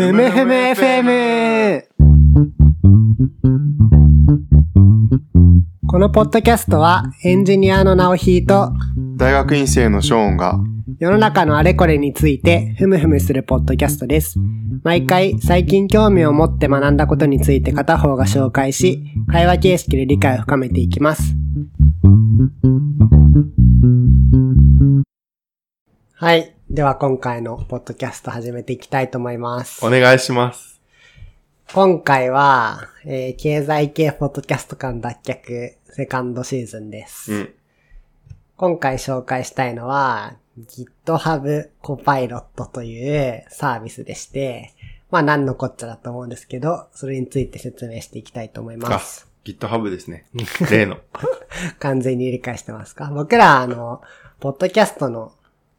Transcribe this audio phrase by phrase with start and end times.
[0.00, 1.82] ふむふむ FM!
[5.86, 8.72] このポッドキャストはエンジニアの直ひと
[9.18, 10.58] 大学院生のショーンが
[10.98, 14.38] 世の中のあれこれについてふむふむするポッドキャストです。
[14.84, 21.34] 毎回最近興味を持って学んだことについて片方が紹介し、会話形式で理解を深めていきます。
[26.14, 26.59] はい。
[26.70, 29.84] では今回のポッドキャスト始めていきたいと思います。
[29.84, 30.80] お願いします。
[31.74, 37.32] 今回は、えー経済系ポッドキャスト間脱却セカンドシーズンです。
[37.32, 37.54] うん。
[38.56, 44.72] 今回紹介したいのは GitHub Copilot というサービスでして、
[45.10, 50.26] まあ何のこっちゃだと思うんですけど、それについて説明していきたいと思いまあす。、GitHub ですね。
[50.70, 50.98] 例の。
[51.80, 53.10] 完全に理解してますか？
[53.12, 54.02] 僕ら、あの、
[54.38, 55.32] ポッドキャストの、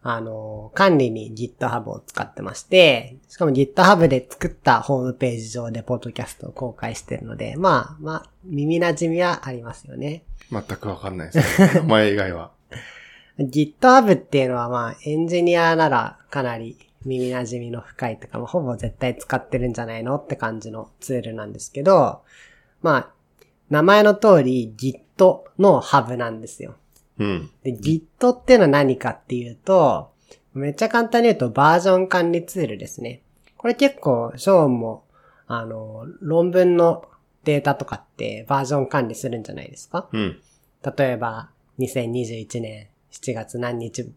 [0.03, 10.23] あの、管理に GitHub を使ってまして、しかも GitHub で作ったホームページ上でポッドキャストを公開してるので、まあ、まあ、耳馴染みはありますよね。
[10.51, 11.73] 全くわかんないです、ね。
[11.75, 12.51] 名前以外は。
[13.39, 22.21] GitHub っていうのはまあ、エンジニアならかなり耳馴染みの深いとか、まあ、ほぼ絶対使ってるんじゃないのって感じのツールなんですけど、
[22.81, 23.09] まあ、
[23.69, 26.75] 名前の通り Git のハブなんですよ。
[27.19, 27.49] うん。
[27.63, 30.11] で、Git っていうのは何かっていうと、
[30.53, 33.21] めっちゃ簡単に言うとバージョン管理ツールですね。
[33.57, 35.03] これ結構、ショーンも、
[35.47, 37.05] あの、論文の
[37.43, 40.07] データとかってバージョン管理するんじゃないですか？
[40.11, 40.39] うん。
[40.97, 44.09] 例えば、2021年7月何日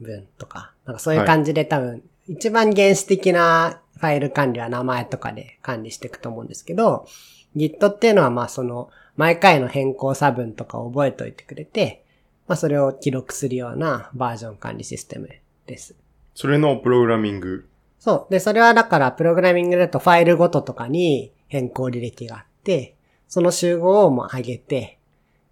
[0.00, 7.06] 分とか、なんかそういう感じで多分、一番原始的なファイル管理は名前とかで管理していくと思うんですけど、
[7.54, 12.04] Git っていうのはまあその、毎回の変更差分とかを覚えておいてくれて、
[12.46, 15.28] まあそれを記録するようなバージョン管理システム
[15.66, 15.94] です。
[16.34, 17.68] それのプログラミング。
[17.98, 18.32] そう。
[18.32, 22.94] で、それはだから、プログラミングだとファイルごととかに変更履歴があって、
[23.26, 24.98] その集合をもう上げて、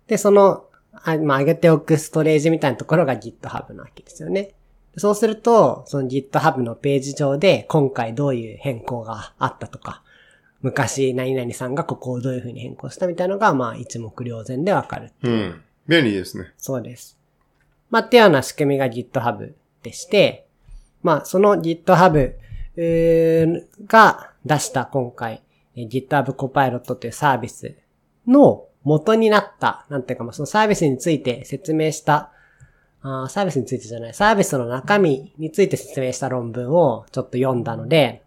[0.06, 4.54] で、その、あまあ、上げておくストレージみたいなところが GitHub なわけですよね。
[4.96, 10.02] そうすると、その GitHub のページ上で、今回どういう変更があったとか、
[10.62, 15.12] 昔何々さんがここをどういう風に変更したみたいなのが、まあ、一目瞭然でわかる。
[15.22, 15.62] うん。
[15.86, 16.52] 便利ですね。
[16.56, 17.18] そうです。
[17.90, 19.52] まあ、っていうような仕組みが GitHub
[19.82, 20.46] でして、
[21.02, 22.34] まあ、その GitHub
[23.86, 25.42] が出した今回、
[25.76, 27.76] GitHub Copilot というサービス
[28.26, 32.30] の元になった、なんていうか、まあ、そのサービスについて説明した、
[33.02, 38.22] あーサービスについてじゃない、サービスの中身について説明した論文をちょっと読んだので、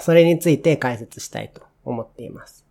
[0.00, 2.65] それについて解説したいと思っています。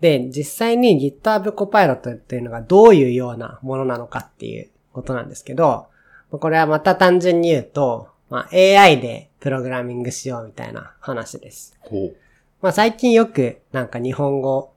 [0.00, 5.86] で、実際に GitHub Copilot っていうのがどういうようなものなのかっていうことなんですけど、
[6.30, 11.78] これはまた単純に言うと、まあ、AI でプログラミングしようみたいな話です。
[12.60, 14.72] まあ、最近よくなんか日本語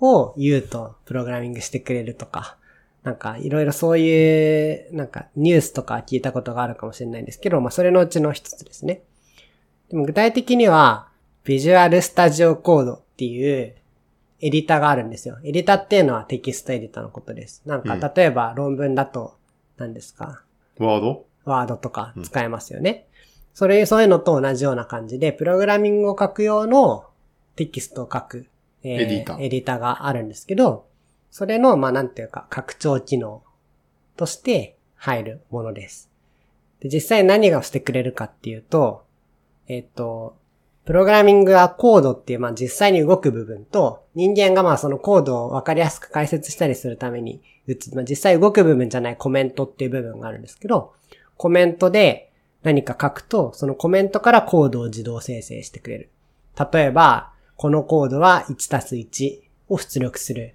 [0.00, 2.56] を言うとプログラミングしてくれるとか、
[3.02, 9.02] なんかいろいろそういうなんかニュースとか聞いたことがあるかもしれないんですけど、まあそれのうちの一つですね。
[9.90, 11.08] でも具体的には
[11.44, 13.74] Visual Studio Code っていう
[14.40, 15.38] エディターがあるんですよ。
[15.44, 17.62] エディターっていうのはテキストエディターのことです。
[17.66, 19.34] なんかうん例えば論文だと
[19.76, 20.42] 何ですか？
[20.78, 21.26] ワード？
[21.44, 23.06] ワードとか使えますよね。
[23.52, 27.06] それ、そういうのと同じような感じで、プログラミングを書く用の
[27.56, 28.46] テキストを書く、
[28.82, 30.86] えエディターエディターがあるんですけど、
[31.30, 33.42] それの、まあ、なんていうか、拡張機能
[34.16, 36.10] として入るものです。
[36.80, 39.04] で、実際何がしてくれるかっていうと、
[39.68, 40.36] えっ、と、
[40.84, 50.94] プログラミングはコードっていう、まあ、実際に動く部分と、人間がまあ、そのコードをわかりやすく解説したりするために打つ、まあ、実際動く部分じゃないコメントっていう部分があるんですけど、
[51.36, 52.32] コメントで
[52.62, 56.10] 何か書くと、そのコメントからコードを自動生成してくれる。
[56.72, 60.54] 例えば、このコードは1たす1を出力する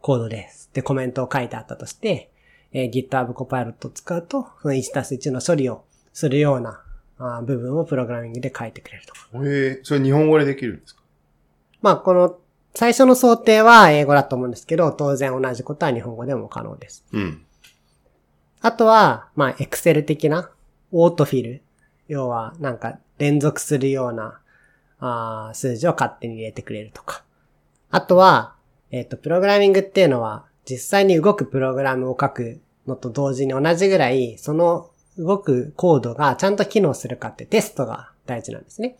[0.00, 0.68] コードです。
[0.70, 2.30] ってコメントを書いてあったとして、
[2.72, 6.82] えー GitHub Copilot を使うと、その1たす1の処理をするような
[7.20, 9.12] あー部分をプログラミングで書いてくれると。
[9.44, 11.02] えー、それ日本語でできるんですか？
[11.82, 12.38] まあ、この
[12.74, 17.04] 最初の想定は英語だと思うんですけど、当然同じことは日本語でも可能です。
[17.12, 17.44] うん。
[18.60, 20.50] あとは、まあ、Excel 的な
[20.92, 21.62] オートフィル。
[22.08, 24.40] 要は、なんか連続するような
[24.98, 27.24] あー数字を勝手に入れてくれるとか。
[27.90, 28.54] あとは、
[28.90, 34.89] えっ、と、プログラミングっていうのは、実際に動くプログラムを書くのと同時に同じぐらい、その
[35.24, 38.96] 動くコードがちゃんと機能するかってテストが大事なんですね。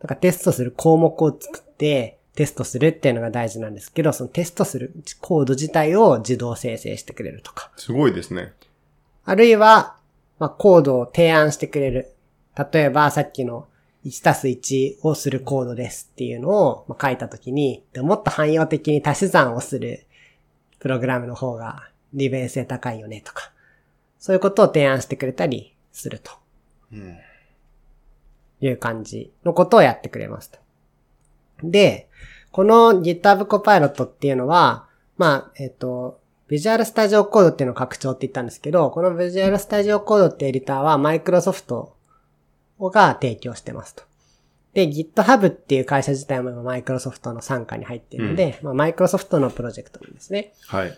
[0.00, 7.70] だからテストする項目を作って、テストするっていうのが大事なんですけど、そのテストするコード自体を自動生成してくれるとか。
[7.76, 8.52] すごいですね。
[9.24, 9.96] あるいは、
[10.38, 12.12] まあ、コードを提案してくれる。
[12.72, 13.66] 例えば、さっきの
[14.06, 20.06] 1たす1をするコードですっていうのをまあ書いたときに、でもっと汎用的に足し算をする
[20.78, 23.50] プログラムの方が利便性高いよねとか、
[24.18, 26.32] そういうことを提案してくれたりすると
[26.92, 27.16] うん。
[28.60, 30.58] いう感じのことをやってくれますと。
[31.62, 32.08] で、
[32.50, 34.86] この GitHub Copilot っていうのは、
[35.18, 41.90] まあ、えっ、と、Visual Studio Code っていうのを拡張って言ったんですけど、この Visual Studio Code ってエディターは Microsoft
[42.80, 44.04] が提供してますと。
[44.74, 50.52] で、GitHub っていう会社自体も今 Microsoft の傘下に入っているので、まあ、Microsoft のプロジェクトなんですね。
[50.66, 50.96] はい。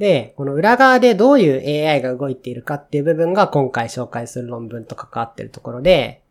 [0.00, 6.22] で、この裏側でどういう AI が動いているかっていう部分が今回紹介する論文と関わっているところで、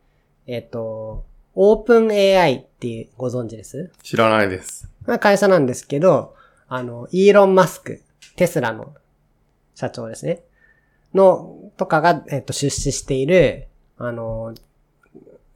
[0.48, 1.24] えっ、と、
[1.56, 3.92] OpenAI っていうご存知です？
[4.02, 4.90] 知らないです。
[5.06, 6.36] まあ会社なんですけど、
[6.68, 8.02] あの、イーロン・マスク、
[8.36, 8.96] テスラの
[9.76, 10.42] 社長ですね。
[11.14, 13.68] の、とかが、えっと、出資している、
[14.00, 14.56] あの、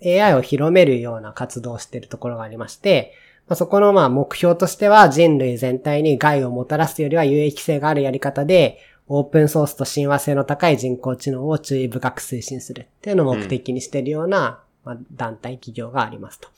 [0.06, 3.16] AI を広めるような活動をしているところがありまして、
[3.48, 16.50] まあ、そこのまあ目標としては人類全体に害をもたらすよりは有益性があるやり方で、オープンソースと親和性の高い人工知能を注意深く推進するっていうのを目的にしているような、まあ、団体企業がありますと。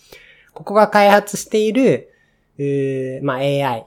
[0.54, 2.14] ここが開発している、
[2.58, 3.86] うーまあ、AI、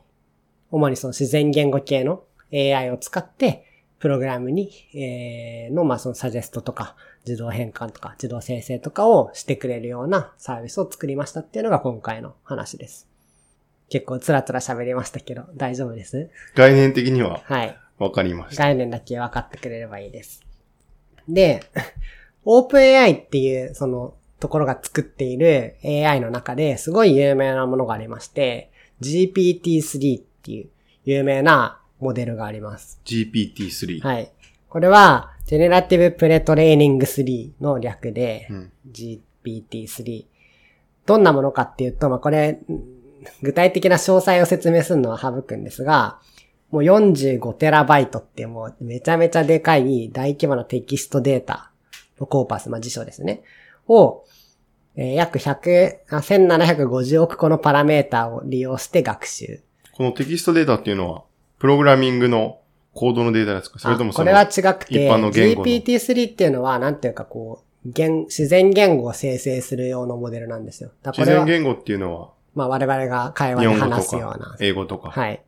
[0.70, 3.64] 主にその自然言語系の AI を使って、
[4.00, 6.96] プログラムに、えー、の、まあ、そのサジェストとか、
[7.28, 13.08] 自動変換とか、自動生成とかをしてくれるようなサービスを作りましたっていうのが今回の話です。
[13.90, 16.30] 結構つらつら喋りましたけど、大丈夫です？
[16.54, 17.78] 概念的にははい。
[17.98, 18.64] わかりました。
[18.64, 20.42] 概念だけ分かってくれればいいです。
[21.28, 21.62] で、
[22.46, 28.70] OpenAI っていうそのところが作っている AI の中ですごい有名なものがありまして、
[29.00, 30.68] GPT-3 っていう
[31.04, 33.00] 有名なモデルがあります。
[33.04, 34.00] GPT-3。
[34.00, 34.32] はい。
[34.68, 38.72] これは Generative Pre-Training 3の略で、うん。
[38.92, 40.26] GPT-3。
[41.06, 42.60] どんなものかっていうと、まあ、これ、ん
[43.42, 46.20] 具体的な詳細を説明するのは省くんですが、
[46.70, 51.72] もう45テラバイトってもうめちゃめちゃでかい大規模なテキストデータ
[52.20, 53.42] のコーパス、まあ、辞書ですね。
[53.86, 54.24] を、
[54.96, 59.62] えー約100、あ1750億個のパラメータを利用して学習。
[59.92, 61.24] このテキストデータっていうのは、
[61.58, 62.57] プログラミングの
[62.98, 63.78] コードのデータですか？
[63.78, 70.90] それともそれは違くて、一般の言語の？GPT-3 っていうのは、なんていうかこう、言自然言語を生成する用のモデルなんですよ。
[71.04, 75.10] 自然言語っていうのは、まあ我々が会話日で話すようなか。、英語とか。
[75.10, 75.42] はい。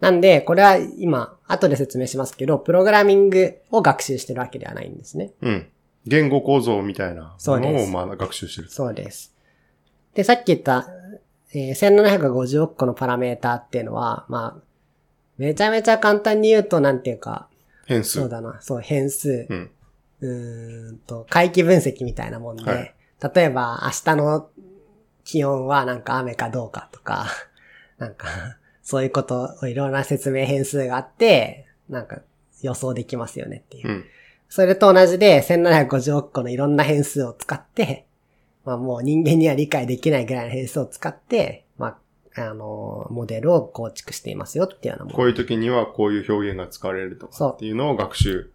[0.00, 5.32] なんで、これは今、後で説明しますけど、プログラミングを学習してるわけではないんですね。
[5.42, 5.66] うん。
[6.06, 8.70] 言語構造みたいなものをまあ学習してる。
[8.70, 9.34] そうです。
[10.14, 10.88] で、さっき言った、
[11.52, 14.62] えー1750億個のパラメータっていうのは、まあ、
[15.38, 17.48] めちゃめちゃ簡単に言うと、なんていうか、
[17.86, 18.20] 変数。
[18.20, 19.70] そうだな、そう、変数、うん。
[20.20, 24.48] うーんと、回帰分析みたいなもんで、はい例えば明日の
[25.24, 27.26] 気温はなんか雨かどうかとか、
[27.98, 28.28] なんか、
[28.82, 32.20] そういうことをいろんな説明変数があって、なんか
[32.62, 33.88] 予想できますよねっていう。
[33.88, 34.04] うん。
[34.48, 38.06] それと同じで1750億個のいろんな変数を使って、
[38.64, 41.67] まあもう人間には理解できないぐらいの変数を使って、ま
[42.46, 48.50] あ、あの、モデルを構築していますよっていうようなものこういう時にはこういう表現が使われるとかっていうのを学習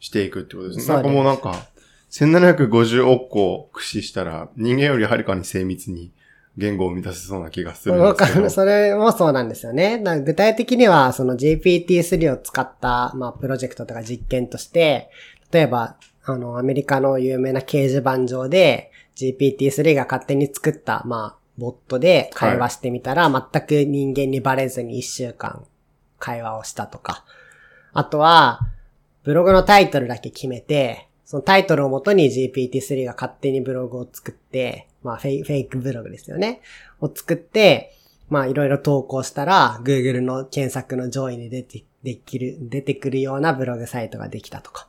[0.00, 0.94] していくってことですね。
[0.94, 1.66] なんかもうなんか、
[2.10, 6.12] 1750億個を駆使したら人間よりはるかに精密に
[6.58, 8.42] 言語を満たせそうな気がするんですけど。
[8.44, 10.02] るそれもそうなんですよね。
[10.24, 15.10] 具体的には、その GPT-3 を使った、まあ、プロジェクトとか実験として、
[15.50, 25.64] 例えば、あの、アメリカの有名な掲示板上で、GPT-3 が勝手に作った、まあ、ボットで会話してみたら、全く人間にバレずに1週間
[26.18, 27.24] 会話をしたとか。
[27.92, 28.60] あとは、
[29.22, 36.60] ブログのタイトルだけ決めて、そのタイトルをもとに GPT-3 が勝手にブログを作って、まあフェイフェイクブログですよね。
[37.00, 37.94] を作って、
[38.28, 44.88] まあいろいろ投稿したら、Google の検索の上位に出て、できる、出てくるようなブログサイトができたとか。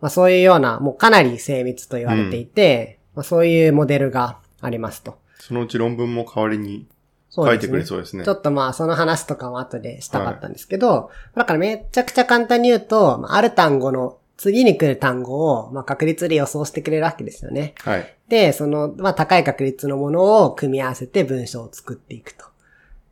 [0.00, 5.18] まあそういうような、もうかなり精密と言われていて、まあそういうモデルがありますと。
[5.46, 6.88] そのうち論文も代わりに
[7.30, 8.24] 書いてくれそうですね。
[8.24, 17.76] ちょっとまあ、その話とかも後でしたかったんですけど、だからめちゃくちゃ簡単に言うと、まあある単語の次に来る単語を、まあ確率で予想してくれるわけですよね。
[17.84, 18.16] はい。
[18.28, 22.44] で、その、まあ高い確率のものを組み合わせて文章を作っていくと。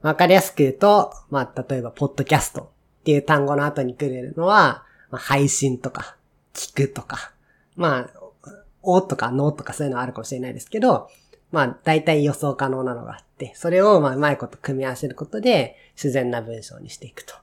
[0.02, 2.66] わかりやすく言うと、まあ例えば、ポッドキャストっ
[3.04, 6.16] ていう単語の後に来るのは、まあ、配信とか、
[6.52, 7.32] 聞くとか、
[7.76, 8.50] まあ、
[8.82, 11.08] おとかのとかそういうのはあるかもしれないですけど、
[11.54, 17.34] まあ、大体予想可能なのがあって、それをまあ、うまいこと組み合わせることで、自然な文章にしていくと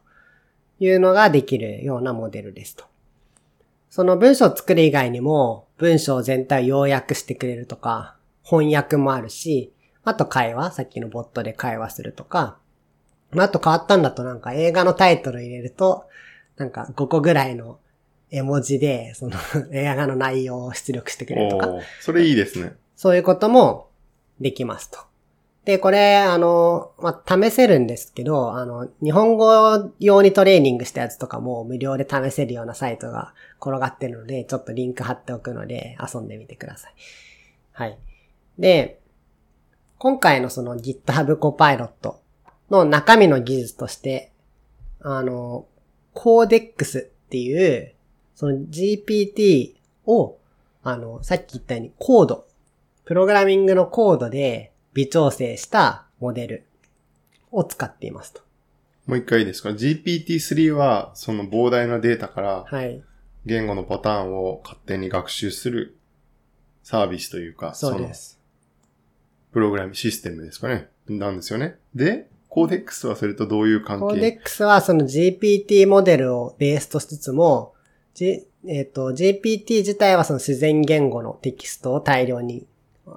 [0.82, 2.84] いうのができるようなモデルですと。
[3.90, 9.72] その文章を作る以外にも、文章全体を要約してくれるとか、翻訳もあるし、
[10.04, 12.58] あと会話、さっきのボットで会話するとか、
[13.32, 16.10] まあ、あと変わったんだとなんか映画のタイトル入れると、
[16.58, 17.80] なんか5個ぐらいの
[18.30, 19.38] 絵文字で、その
[19.72, 21.70] 映画の内容を出力してくれるとか、
[22.02, 22.74] それいいですね。
[22.98, 23.91] そういうことも
[24.42, 25.00] できますと。
[25.66, 36.94] で、これ、あの、まあ、試せるんですけど、あの、日本語用にトレーニングしたやつとかも無料で試せるようなサイトが転がってるので、ちょっとリンク貼っておくので遊んでみてください。
[37.74, 37.98] はい。
[38.58, 39.00] で、
[40.00, 42.16] 今回のその GitHub Copilot
[42.72, 44.32] の中身の技術として、
[45.00, 45.68] あの、
[46.16, 47.94] Codex っていう、
[48.34, 49.76] その GPT
[50.08, 50.38] を、
[50.82, 52.48] あの、さっき言ったようにコード、
[53.12, 56.66] プログラミングのコードで微調整したモデル
[57.52, 58.40] を使っていますと。
[59.06, 63.04] もう一回いいですか ?GPT-3 は、その膨大なデータからはい。
[63.46, 65.98] 言語のパターンを勝手に学習する
[66.84, 68.40] サービスというか、そうです。
[69.50, 70.88] のプログラムシステムですかね。
[71.10, 71.76] なんですよね。
[71.94, 74.06] で、コーデックスはそれとどういう関係？
[74.06, 77.74] コーデックスはその GPT モデルをベースとしつつも、
[78.14, 82.68] G えっ、と、GPT 自体はその自然言語のテキストを大量に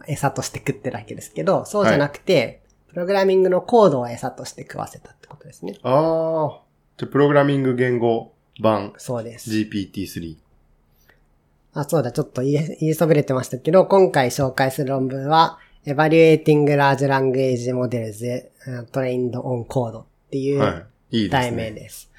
[0.06, 5.76] 餌として食ってるわけですけど、そうじゃなくて、プログラミングのコードを餌として食わせたってことですね。
[5.82, 6.60] ああ。
[6.96, 9.50] じゃあプログラミング言語版そうです。
[9.50, 10.36] GPT-3。
[11.74, 18.48] あ、そうだ、ちょっと言い言いそびれてましたけど、今回紹介する論文は、Evaluating Large Language Models
[18.92, 21.18] Trained on Code っていうはい。
[21.18, 21.72] いいです題名ね。
[21.72, 22.10] です。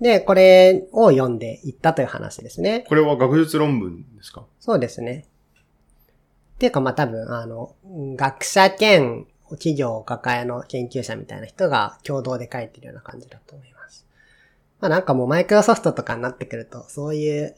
[0.00, 2.84] で、これを読んでいったという話ですね。
[2.88, 4.44] これは学術論文ですか？
[4.60, 5.26] そうですね。
[6.56, 7.74] っていうか、まあ、多分、あの、
[8.16, 14.06] 学者兼企業を抱えの研究者みたいな人が共同で書いてるような感じだと思います。
[14.80, 17.54] まあ、なんかもうマイクロソフトとかになってくると、そういう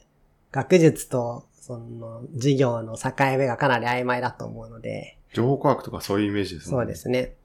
[0.51, 6.71] 学術と、その、授業の境目がかなり曖昧だと思うので、情報科学とかそういうイメージですね。
[6.71, 6.95] そうで。
[6.95, 7.35] すね。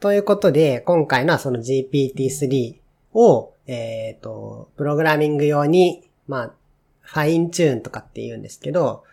[0.00, 2.76] ということで、今回のはその GPT-3
[3.12, 6.52] を、えっ、と、プログラミング用に、まあ、
[7.00, 9.04] ファインチューンとかって言うんですけど、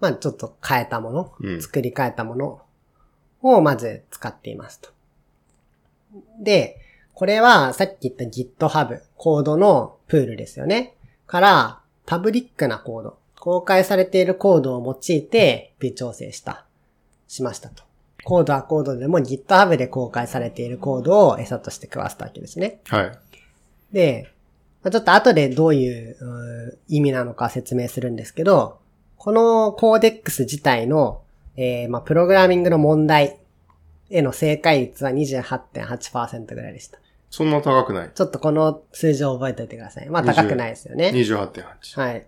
[0.00, 2.62] まあ、ちょっと変えたもの、うん作り変えたもの
[3.42, 4.90] をまず使っていますと。
[6.40, 6.80] で、
[7.14, 10.94] これはさっき言った GitHub、コードのプールですよね。
[11.26, 16.64] から、パブリックなコード、公開されているコードを用いて微調整した、
[17.26, 17.82] しましたと。
[18.24, 22.80] コードはコードでも GitHub で公開されているコードを餌として食わせたわけですね。
[22.88, 23.18] はい。
[23.92, 24.30] で、
[24.82, 28.78] まあちょっと後でどういううー意味なのか説明するんですけど、
[29.18, 31.22] このコーデックス自体の、
[31.56, 33.38] えーまあ、プログラミングの問題
[34.10, 36.98] への正解率は28.8%ぐらいでした。
[37.30, 38.10] そんな高くない？
[38.14, 40.08] ちょっとこの数字を覚えておいてください。
[40.08, 41.10] まあ高くないですよね。
[41.10, 42.00] 28.8。
[42.00, 42.26] はい。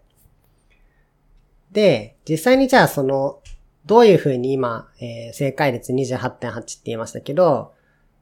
[1.73, 3.41] で、実際にじゃあその、
[3.87, 7.73] どういうふうに今、えー正解率28.8って言いましたけど、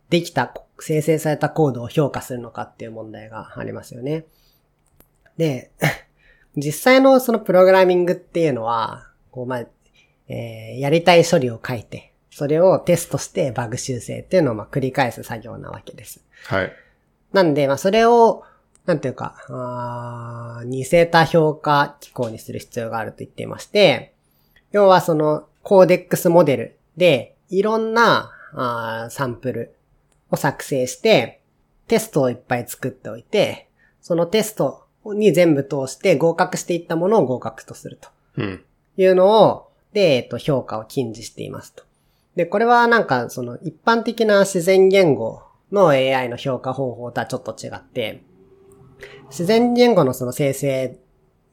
[0.09, 4.27] できた、生成されたコードを評価するのかっていう問題がありますよね。
[5.37, 5.73] で、
[6.59, 9.67] 実際のそのプログラミングっていうのは、こうまあ、
[10.29, 16.25] えーやりたい処理を書いて、それをテストしてバグ修正っていうのをまあ繰り返す作業なわけです。
[16.47, 16.73] はい。
[17.33, 18.45] なんで、まあ、それを、
[18.87, 24.15] なんていうか、あー似せた評価機構にする必要があると言っていまして、
[24.73, 29.75] 要はその、コーデックスモデルで、いろんなあーサンプル
[30.31, 31.43] を作成して、
[31.87, 33.69] テストをいっぱい作っておいて、
[34.01, 38.09] そのテストに全部通して合格していったものを合格とすると。
[38.37, 38.65] うん。
[38.97, 41.85] いうのを、で、えっと、評価を禁じしていますと。
[42.37, 48.23] で、これはなんか、その、一般的な自然言語の AI の評価方法とはちょっと違って、
[49.29, 50.99] 自然言語のその生成、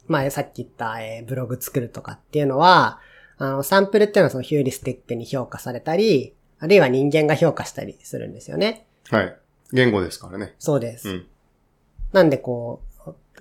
[0.08, 3.00] まあ、さっき言った、えーブログ作るとかっていうのは、
[3.38, 8.86] あの、サンプルっていうのはそのヒューリスティックに評価されたり、あるいは人間が評価したりするんですよね。
[9.10, 9.38] はい。
[9.74, 10.56] 言語ですからね。
[10.60, 11.10] そうです。
[11.10, 11.26] うん。
[12.14, 12.95] なんでこう、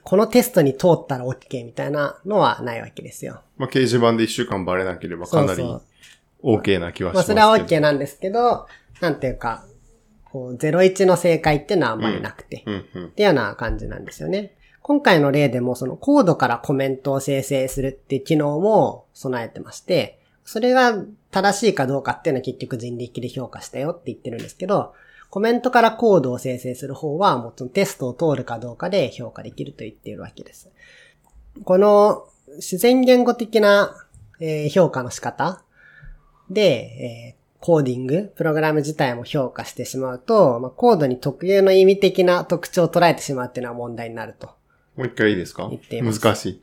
[0.04, 3.40] このテストに通ったら OK みたいなのはないわけですよ。
[3.56, 5.62] まあ、掲示板で一週間バレなければかなり
[6.42, 7.34] OK な気はしまあ、ますけど。
[7.34, 8.66] それは OK なんですけど、
[9.00, 9.64] なんていうか、
[10.30, 13.10] こう、01の正解っていうのはあんまりなくて、っうんうん。
[13.12, 14.54] ていうような感じなんですよね。
[14.82, 24.92] 今回の例でも、そのコードからコメントを生成するっていう機能も備えてまして、それが正しいかどうかっていうのは結局人力で評価したよって言ってるんですけど、
[25.30, 30.70] コメントからコードを生成する方は、もうそのテストを通るかどうかで評価できると言っているわけです。
[31.64, 32.26] この
[32.56, 33.94] 自然言語的な、
[34.40, 35.62] えー評価の仕方
[36.50, 44.48] で、えーコーディング、プログラム自体も評価してしまうと、まあ、コードに特有の意味的な特徴を捉えてしまうっていうのは問題になると
[44.96, 45.68] もう一回いいですか？
[45.70, 46.62] 言っています難しい。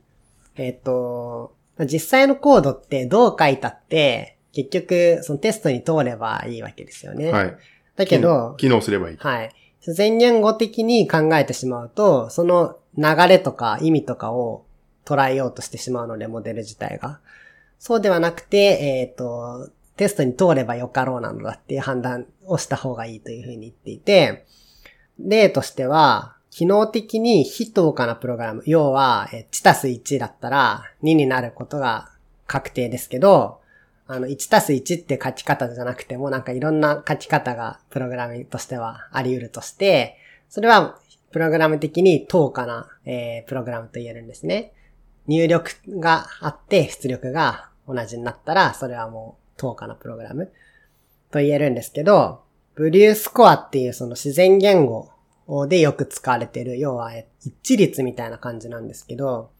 [0.54, 7.32] えっ、と、実際のコードってどう書いたって、結局、そのテストに通ればいいわけですよね。
[7.32, 7.56] はい。
[7.96, 9.16] だけど、機能すればいい。
[9.18, 9.54] はい。
[9.80, 14.64] 自然言語的に考えてしまうと、その流れとか意味とかを
[15.04, 17.20] 捉えようとしてしまうので、モデル自体が。
[17.78, 18.56] そうではなくて、
[19.00, 24.46] えっ、と、テストに通ればよかろうなのだっていう判断をした方がいいというふうに言っていて、
[25.18, 32.10] 例としては、機能的に非等価なプログラム、要は、え1たす1だったら2になることが
[32.46, 33.61] 確定ですけど、
[34.06, 40.16] あの、1たす1って書き方じゃなくても、なんかいろんな書き方がプログラムとしてはあり得るとして、
[40.48, 40.98] それは
[41.30, 44.72] プログラム的に等価な、えープログラムと言えるんですね。
[45.26, 50.52] 入力があって出力が同じになったら、それはもう等価なプログラム
[51.30, 52.42] と言えるんですけど、
[52.74, 55.10] ブリュースコアっていうその自然言語
[55.68, 59.50] でよく使われてる、要は一致率みたいな感じなんですけど、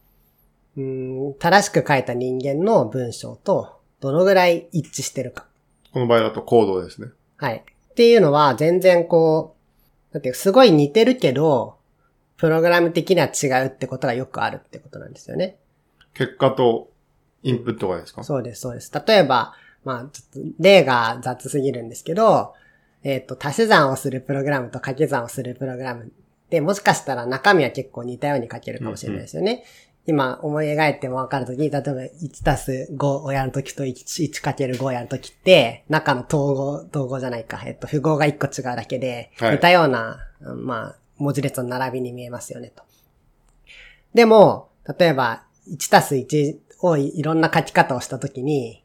[0.75, 5.45] うん正しく書いた人間の文章とどのぐらい一致してるか。
[5.93, 7.07] この場合だとコードですね。
[7.37, 7.63] はい。
[7.91, 9.55] っていうのは全然こ
[10.11, 11.77] う、だってすごい似てるけど、
[12.35, 15.55] プログラム的には違うってことがよくあるってことなんですよね。
[16.13, 16.91] 結果と
[17.43, 18.25] インプットがですか？
[18.25, 18.91] そうです、そうです。
[19.07, 19.53] 例えば、
[19.85, 22.53] まあ、ちょっと例が雑すぎるんですけど、
[23.03, 26.11] えっ、と、足し算をするプログラムと掛け算をするプログラム
[26.49, 29.63] で、もしかしたら中身は結構似たように書けるかもしれないですよね。
[30.05, 42.83] 今思い描いてもわかるときに、例えば1たす5をやるときと 1×5 をやるときって、中の統合、統合じゃないか、えっと、符号が1個違うだけで、はい似たような、まあ、文字列の並びに見えますよね、と。
[44.13, 48.83] でも、例えば、1たす1をいいろんな書き方をしたときに、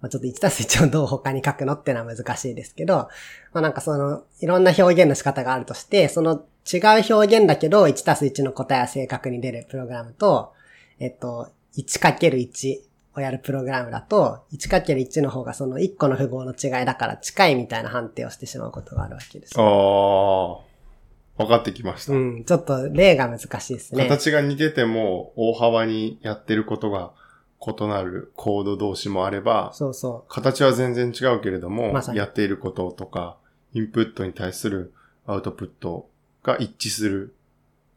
[0.00, 3.08] まあ、ちょっと1たす1をどう他に書くのってのは難しいですけど、ま
[3.54, 10.52] あなんかその、いろんな表現の仕方があるとして、その違う表現だけど、1たす1の答えは正確に出るプログラムと、
[11.00, 12.80] えっと、1×1
[13.14, 19.54] をやるプログラムだと、1×1 の方がその1個の符号の違いだから近いみたいな判定をしてしまうことがあるわけです。
[19.58, 19.64] ああ、
[21.36, 22.12] 分かってきました。
[22.12, 24.04] うん、ちょっと例が難しいですね。
[24.04, 27.12] 形が似てても大幅にやってることが
[27.60, 33.36] 異なるコード同士もあれば、そうそ形は全然違うけれども、まやっていることとか、
[33.74, 34.92] インプットに対する
[35.26, 36.08] アウトプット
[36.42, 37.34] が一致する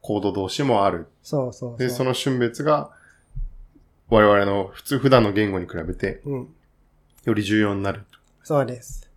[0.01, 0.99] コード同士もある。
[0.99, 1.07] う。
[1.23, 2.03] そうそうで、そ。
[2.03, 2.91] の瞬別が
[4.09, 6.53] 我々の普通普段の言語に比べてうん。
[7.23, 8.03] より重要になる。
[8.43, 9.09] そうです。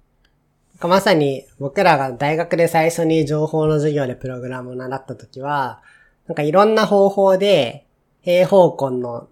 [0.80, 5.80] まさに僕らが大学で最初に情報の授業でプログラムを習った時は、
[6.26, 7.86] なんかいろんな方法で
[8.22, 9.28] 平方根の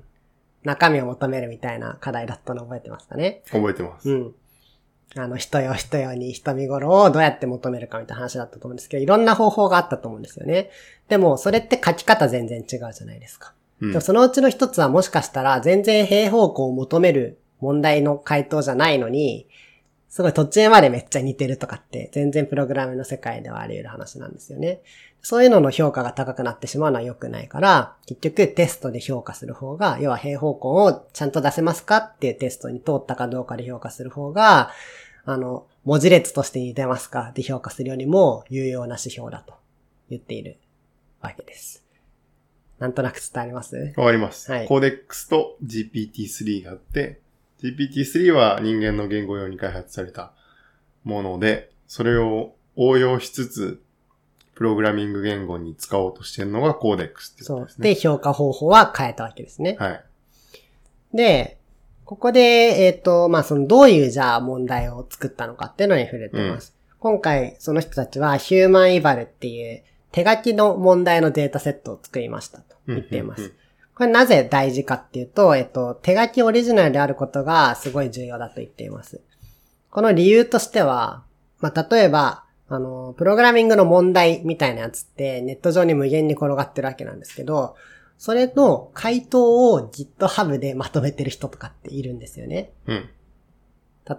[0.62, 3.42] 中身を求めるみたいな課題だったの覚えてますかね？
[3.50, 4.08] 覚えてます。
[4.08, 4.34] うん。
[5.16, 10.70] あの、人よ人よに人見頃をどうやって求めるかみたいな話だったと思うんですけど、いろんな方法があったと思うんですよね。
[11.08, 13.52] でも、それって書き方全然違うじゃないですか。
[13.80, 19.48] うんでもそのうちの一つはもしかしたら全然平方根を求める問題の回答じゃないのに、
[20.12, 24.82] すごい途中までめっちゃ似てるとかって全然プログラムの世界ではあり得る話なんですよね。
[25.22, 34.70] そういうのの評価が高くなってしまうのは良くないから、結局テストで評価する方が、要は平方根をちゃんと出せますかっていうテストに通ったかどうかで評価する方が、
[35.24, 39.54] あの、文字列として似てますかで評価するよりも有用な指標だと
[40.10, 40.58] 言っている
[41.22, 41.82] わけです。
[42.78, 43.94] なんとなく伝わります？
[43.96, 44.52] わかります。
[44.52, 47.21] はいコーデックスと GPT-3 があって、
[47.62, 50.32] GPT-3 は人間の言語用に開発された
[51.04, 53.82] もので、それを応用しつつ、
[54.54, 57.72] プログラミング言語に使おうとしてるのがコーデックスってことです。
[57.72, 57.74] ね。
[57.74, 59.76] そうで、評価方法は変えたわけですね。
[59.78, 60.04] はい。
[61.14, 61.58] で、
[62.04, 66.74] ここで、えっ、と、まあ、その、どういう、じゃあ、問題を作ったのかっていうのに触れてます。
[66.98, 73.61] 今回、その人たちは、ヒューマンイバルっていう、手書きの問題のデータセットを作りましたと言っていますうんうんうん。
[74.02, 79.20] これなぜ大事かっていうと、えっと、手書きオリジナルであることがすごい重要だと言っています。
[79.90, 81.22] この理由としては、
[81.60, 87.76] まあ、例えば、あの、プログラミングの問題みたいなやつってネット上に無限に転がってるわけなんですけど、
[88.18, 92.72] それの回答を GitHub でまとめてる人とかっているんですよね。
[92.88, 93.08] うん。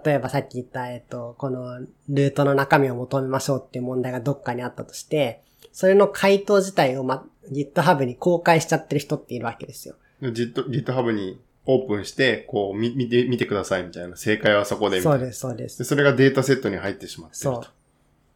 [0.02, 5.42] 例えばさっき言った、えっと、このルートの中身を求めましょうっていう問題がどっかにあったとして、
[5.74, 9.96] それの回答自体を、ま、GitHub に公開しちゃってる人っているわけですよ。
[10.22, 14.16] GitHub にオープンして、こう、み見て、見てくださいみたいな。
[14.16, 15.18] 正解はそこでみたいな。
[15.18, 15.84] そうです、そうですで。
[15.84, 17.62] それがデータセットに入ってしまっていると。
[17.62, 17.72] そう。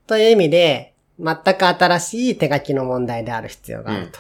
[0.09, 4.19] という意味で、全く新しい手書きの問題である必要があると。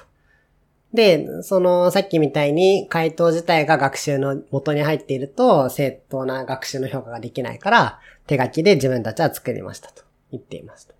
[0.94, 10.94] で、その、さっきみたいに回答自体が学習の元に入っていると、正当な学習の評価ができないから、手書きで自分たちは作りましたと言っていますと。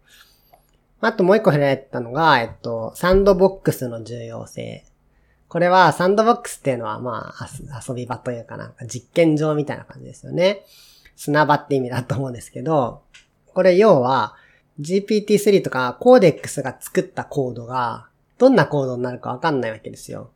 [1.00, 4.84] あともう一個触れられたのが、えっと、サンドボックスの重要性。
[5.48, 7.48] これはサンドボックスっていうのはまあ
[7.88, 10.64] 遊び場というかなんか実験場みたいな感じですよね。
[11.16, 13.02] 砂場って意味だと思うんですけど、
[13.54, 14.34] これ要は
[14.80, 18.08] GPT-3 とかコーデックスが作ったコードが
[18.38, 20.30] どんなコードになるかわかんないわけですよ。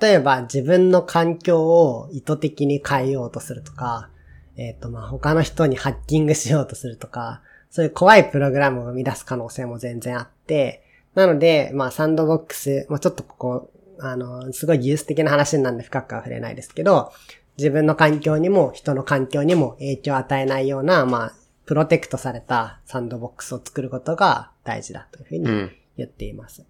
[0.00, 4.08] 例えば自分の環境を意図的に変えようとするとか、
[4.56, 7.42] えっ、ー、とまあ他の人にハッキングしようとするとか、
[7.74, 10.84] そういう怖いプログラムを生み出す可能性も全然あって、
[11.16, 17.10] なので、まあサンドボックス、まあちょっとここ、あの、すごい技術的な話なんで深くは触れないですけど、
[17.58, 21.34] 自分の環境にも人の環境にも影響を与えないような、まあ、
[21.66, 26.62] プロテクトされたサンドボックスを作ることが大事だというふうに言っています。
[26.62, 26.66] うん、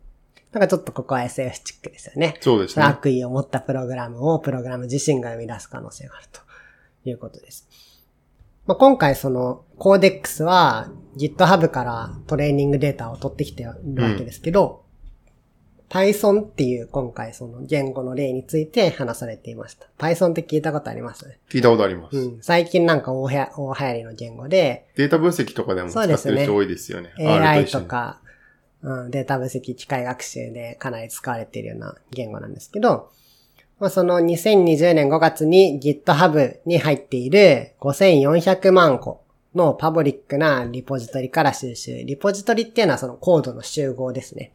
[0.52, 2.38] なんかちょっとここは SF チックですよね。
[2.40, 2.84] そうですね。
[2.86, 6.40] 悪意を持ったプログラムをプログラム自身が生み出す可能性があると
[7.04, 7.68] いうことです。
[8.66, 14.84] まあ、今回そのコーデックスは GitHub からトレーニングデータを取ってきているわけですけど、
[15.90, 19.86] うん、Python っていう今回その言語の例について話されていました。
[19.98, 21.38] Python って聞いたことあります？
[21.50, 22.16] 聞いたことあります。
[22.16, 22.42] うん。
[22.42, 24.88] 最近なんか大は大流行りの言語で。
[24.96, 27.12] データ分析とかでも使ってる人多いですよね。
[27.18, 28.20] ね AI とか、
[28.82, 33.12] うん、データ分析、機械学習でかなり使われているような言語なんですけど、
[33.84, 39.22] まあ、その2020年5月に GitHub に入っている5400万個
[39.54, 42.02] のパブリックなリポジトリから収集。
[42.02, 44.52] リポジトリっていうのはそのコードの集合ですね。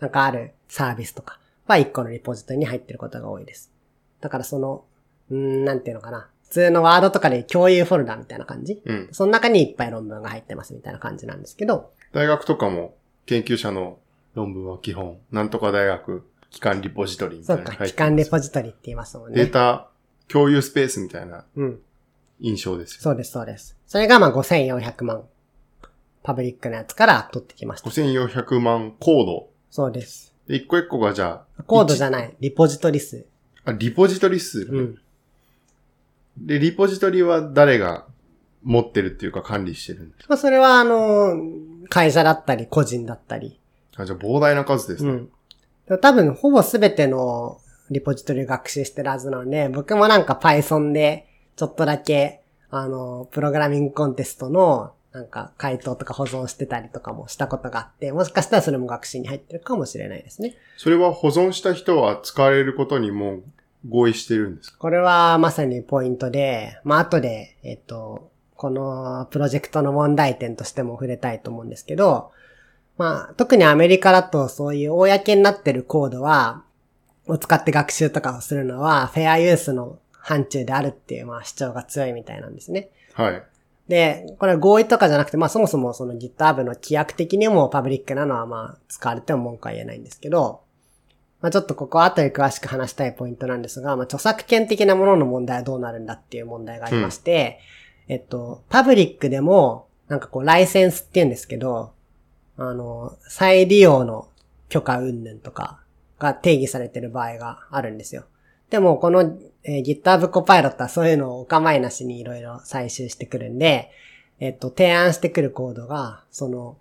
[0.00, 3.72] なんかあるサービスとかは1個のリポジトリに入ってることが多いです。
[4.20, 4.84] だからその、
[5.30, 6.28] うん、なんていうのかな。
[6.42, 8.82] 普通のワードとかで共有フォルダみたいな感じ。
[8.84, 9.08] うん。
[9.12, 11.90] その中にいっぱい論文が入ってますみたいな感じなんですけど。
[12.12, 13.98] 大学とかも研究者の
[14.34, 17.64] 論文は基本、なんとか大学機関リポジトリみたいな。
[17.66, 19.36] そうか、機関リポジトリって言いますもんね。
[19.36, 19.88] データ
[20.28, 21.44] 共有スペースみたいな
[22.40, 23.76] 印象ですよ、そうです、そうです。
[23.86, 25.24] それがまあ5400万。
[26.22, 27.90] パブリックなやつから取ってきました。
[27.90, 29.48] 5400万コード。
[29.70, 30.32] そうです。
[30.46, 31.62] 一個一個がじゃあ。
[31.64, 32.36] コードじゃない。
[32.38, 33.26] リポジトリ数。
[33.64, 34.60] あ、リポジトリ数。
[34.62, 34.98] うん。
[36.38, 38.06] で、リポジトリは誰が
[38.62, 40.26] 持ってるっていうか管理してるんですか？
[40.28, 41.34] まあ、それはあの、
[41.88, 43.58] 会社だったり、個人だったり。
[43.96, 45.10] あ、じゃあ膨大な数ですね。
[45.10, 45.30] うん。
[45.98, 51.26] 多分、ほぼすべてのリポジトリを学習してるはずなので、僕もなんか Python で
[51.56, 60.56] ちょっとだけ、あの、プログラミングコンテストのなんか回答とか保存してたりとかもしたことがあって、もしかしたらそれも学習に入ってるかもしれないですね。
[60.78, 63.40] それは保存した人は使われることにも
[63.86, 64.78] 合意してるんですか？
[64.78, 72.30] これはまさにポイントで、まあ後で、えっと、このプロジェクトの問題点としても触れたいと思うんですけど、
[72.98, 76.62] まあ、特にアメリカだとそういう公になってるコードは、
[77.26, 82.90] を使って学習とかをするのは、フェアユースの範疇であるっていう、まあ主張が強いみたいなんですね。
[83.14, 83.42] はい。
[83.88, 90.62] で、これは合意とかじゃなくて、まあそもそもその GitHub の規約的にもパブリックなのはまあ使われても文句は言えないんですけど、
[91.40, 97.58] まあちょっとここは後で詳しく話したいポイントなんですが、まあ著作権的なものの問題はどうなるんだっていう問題がありまして、
[98.08, 101.92] うん、えっと、パブリックでも、なんかこうライセンスって言うんですけど、
[102.56, 104.28] あの、再利用の
[104.68, 105.80] 許可云々とか
[106.18, 108.24] が定義されてる場合があるんですよ。
[108.70, 113.90] でも、この、えー、GitHub Copilot はそういうのをお構いなしにいろいろ採集してくるんで、
[114.40, 116.76] えっと、提案してくるコードが、その、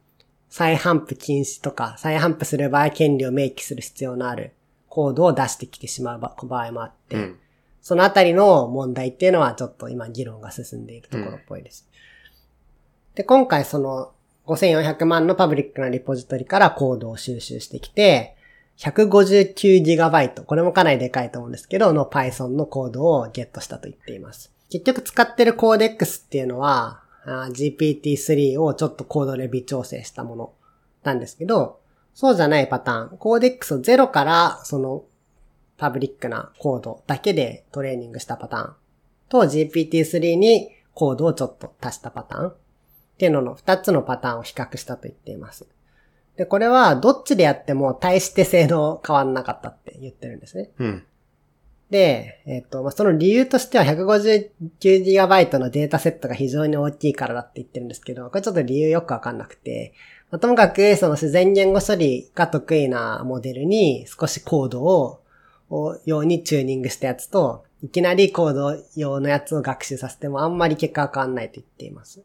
[0.49, 4.53] 再反布禁止とか、再反布する場合権利を明記する必要のある
[4.89, 7.39] コードを出してきてしまう場合もあって、うん、
[7.81, 11.87] そのあたりの問題っていうのはちょっと今議論が進んでいるところっぽいです。
[11.89, 14.11] うん、で、今回その、
[14.47, 18.35] 5400万のパブリックなリポジトリからコードを収集してきて、
[18.77, 24.51] 159GB、これもかなりでかいと思うんですけど、の Python のコードをゲットしたと言っています。
[24.71, 30.53] 結局使ってるコーデックスっていうのは、GPT-3 をちょっとコードで微調整したもの
[31.03, 31.79] なんですけど、
[32.13, 35.03] そうじゃないパターン、コーデックスを0からその
[35.77, 38.73] パブリックなコードだけでトレーニングしたパターン。
[39.29, 42.53] と GPT-3 にコードをちょっと足したパターン。
[43.21, 45.67] っていうのの2つのパターンを比較したと言っています。
[46.37, 50.71] で、これはどっちでやっても大して性能変わんなかったって言ってるんですね。
[50.79, 51.03] うん。
[51.91, 59.93] で、えっ、ー、と、まあ、その理由としては 159GB のデータセットが非常に大きいからだって言ってるんですけど、これちょっと理由よくわかんなくて、
[60.31, 65.21] まあ、ともかくその自然言語処理が得意なモデルに少しコードを、
[66.05, 72.23] ようにチューニングしたやつと、いきなりコード用のやつを学習させてもあんまり結果は変わんないと言っています。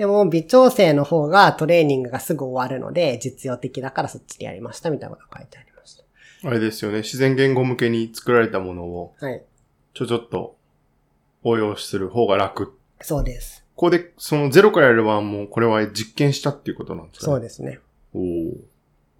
[0.00, 6.48] でも、微調整の方がトレーニングがすぐ終わるので、実用的だからそっちでやりましたみたいなことが書いてありました。
[6.48, 7.00] あれですよね。
[7.00, 9.42] 自然言語向けに作られたものを、はい。
[9.92, 10.56] ちょちょっと
[11.44, 12.72] 応用する方が楽。
[13.02, 13.62] そうです。
[13.76, 17.78] ここで、そのゼロからやる版も、これは実験したっていうことなんですか、ね、そうですね。
[18.14, 18.20] お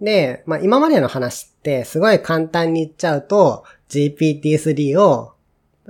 [0.03, 5.35] で、まあ今までの話ってすごい簡単に言っちゃうと GPT-3 を、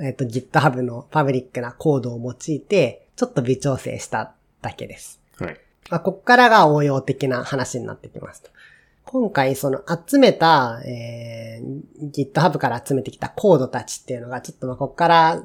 [0.02, 5.20] えっ、と GitHub のパブリックなコードを用いてちょっと微調整しただけです。
[5.38, 5.60] はい。
[5.90, 8.50] まあ、こっからが応用的な話になってきますと。
[9.04, 15.42] 今回その集めた、えー、GitHub から集めてきたコードたちっていうのがちょっとまあこっから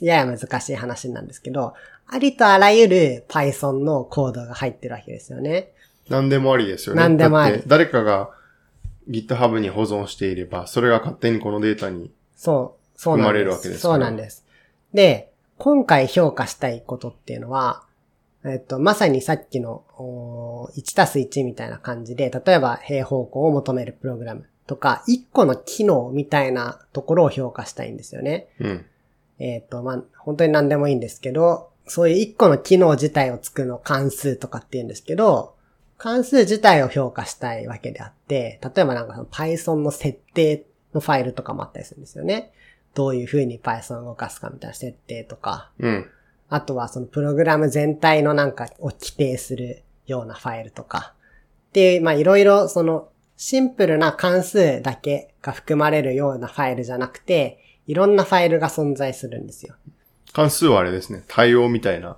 [0.00, 1.72] やや難しい話なんですけど、
[2.08, 5.72] ありとあらゆる Python のコードが入ってるわけですよね。
[6.08, 7.00] 何でもありですよね。
[7.00, 8.30] 何でもあり誰かが
[9.08, 13.32] GitHub に保存していれば、それが勝手にこのデータに、そう、そうなんです。
[13.32, 14.44] 生まれるわけですそうなんです。
[14.92, 17.85] で、今回評価したいことっていうのは、
[18.46, 28.48] えっと、まさにさっきのおー1たす1みたいな感じで、例えば平方向を求めるプログラムとか、1個の機能みたいなところを評価したいんですよね。
[28.60, 28.86] うん。
[29.38, 35.54] えっと、まあ、本当に何でもいいんですけど、そういう1個の機能自体を作るの関数とかって言うんですけど、
[35.98, 42.52] 関数自体を評価したいわけであって、例えばなんかその Python の設定のファイルとかもあったりするんですよね。
[42.94, 46.10] どういう風に Python を動かすかみたいな設定とか、うん。
[46.48, 51.14] あとはそのプログラム全体のなんかを規定するようなファイルとか。
[51.68, 59.74] っていう、まあいろいろそのシンプルな関数だけが含まれるようなファイルじゃなくて、いろんなファイルが存在するんですよ。
[60.32, 61.24] 関数はあれですね。
[61.28, 62.16] 対応みたいな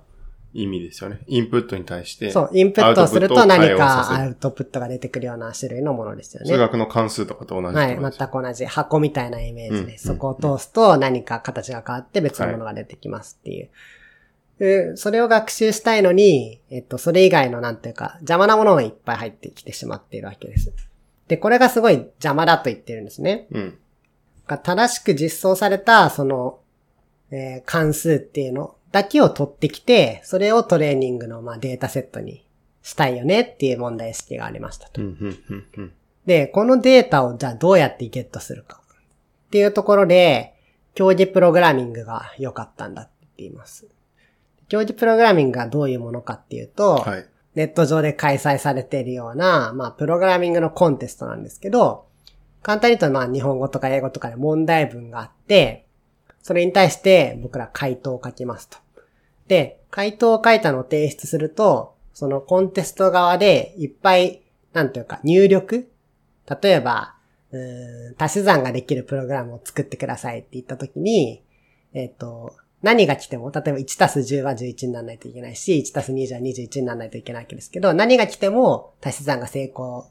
[0.53, 1.19] 意味ですよね。
[1.27, 2.31] インプットに対して。
[2.31, 6.49] そう、インプットをすると何かアウトプットが出てくるような種類のものですよね。
[6.49, 13.69] 数学の関数とかと同じはい、全く同じ箱みたいなイメージで、うんそこを通すと何か形が変わって別のものが出てきますっていう。
[14.59, 20.73] でそれを学習したいのに、えっと、それ以外のなんていうか、邪魔なものがいっぱい入ってきてしまっているわけです。
[21.29, 23.47] で、これがすごい邪魔だと言ってるんですね。
[23.51, 23.77] うん。
[24.47, 26.59] が正しく実装された、その、
[27.31, 32.45] えー関数っていうのだけを取ってきて、それをトレーニングの、まあ、データセットに
[32.81, 35.01] したいよねっていう問題意識がありましたと。
[35.01, 35.93] うん、うん、うん、うん。
[36.25, 38.81] で、このデータをじゃあどうやってゲットするか。
[39.49, 40.53] っていうところで、
[40.93, 43.87] 競技プログラミングが良かったんだって言います。
[44.69, 47.25] 競技プログラミングがどういうものかっていうと、はい。
[47.55, 52.05] ネット上で開催されているような、まあ、プログラミングのコンテストなんですけど、
[52.61, 55.87] 簡単に言うと、まあ、日本語とか英語とかで問題文があって、
[56.41, 58.77] それに対して僕ら回答を書きますと。
[59.47, 65.89] で、回答を書いたのを提出すると、そのコンテスト側でいっぱい、なんていうか、入力
[66.61, 67.15] 例えば、
[67.51, 71.43] うーん足し算ができるプログラムを作ってくださいって言ったときに、
[71.93, 80.07] えっ、と、何が来ても、例えば1たす10は11にならないといけないし、1たす20は21にならないといけないわけですけど、何が来ても足し算が成功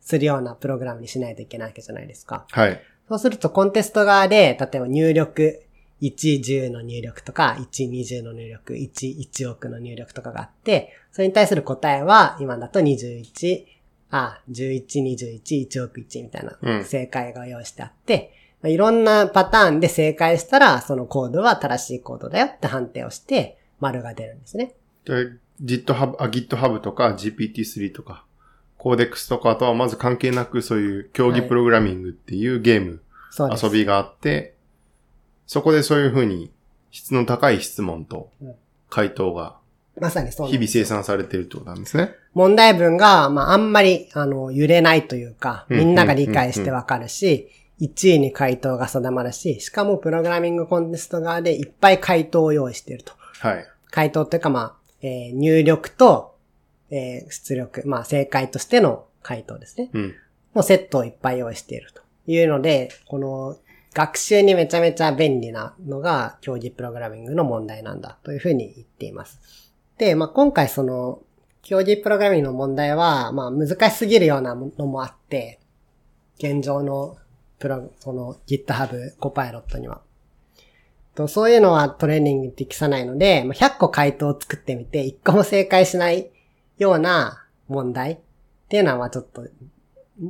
[0.00, 2.46] するようなプログラムにしないといけないわけじゃないですか。
[2.50, 2.80] はい。
[3.08, 5.62] そうするとコンテスト側で、例えば入力、
[6.00, 13.64] 1、10の入力とか、1、20の入力、1、1億の入力とかがあって、それに対する答えは、今だと21、
[14.10, 24.74] あ、11、21、1億1みたいうんな正解が用意してあって、まあいろんなパターンで正解したら、そのコードは正しいコードだよって判定をして、丸が出るんですね。
[25.04, 28.24] で、GitHub、あ、GitHub とか GPT-3 とか、
[28.76, 33.64] コーデックスとかとはまず関係なくそういう競技プログラミングっていうゲーム、そうです。
[33.64, 34.54] 遊びがあって、
[35.46, 36.50] そこでそういうふうに
[36.90, 38.54] 質の高い質問とうん
[38.88, 39.56] 回答が
[40.00, 42.14] まさにそう日々生産されているってことなんですね。
[42.34, 47.48] 問題文が、まあ、あんまり、あの、揺れないというか、うんみんなが理解してわかるし、
[47.80, 53.12] 1位に回答が定まるし、しかもプログラミングコンテスト側でいっぱい回答を用意していると。
[53.40, 53.66] はい。
[53.90, 56.36] 回答というか、まあ、えー入力と、
[56.90, 59.90] えー出力、まあ、正解としての回答ですね。
[59.92, 60.14] うん。
[60.54, 63.56] のセットをいっぱい用意しているというので、この
[63.94, 69.72] 学習にめちゃめちゃ便利なのが競技プログラミングの問題なんだというふうに言っています。
[69.98, 71.20] で、まあ、今回その
[71.62, 75.60] 競技プログラミングの問題は、まあ、難しすぎるようなのもあって、
[76.38, 77.16] 現状の
[77.60, 80.00] プロ、その GitHub コパイロットには。
[81.14, 86.30] とそういうのはトレーニングに適さないので、まあ、100個回答を作ってみて、1個も正解しない
[86.78, 88.18] ような問題っ
[88.68, 89.46] ていうのは、まあちょっと、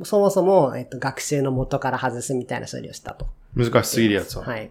[0.03, 3.27] そもそも、えっと、学習の元から外すみたいな処理をしたと。
[3.55, 4.45] 難しすぎるやつは。
[4.45, 4.69] はい。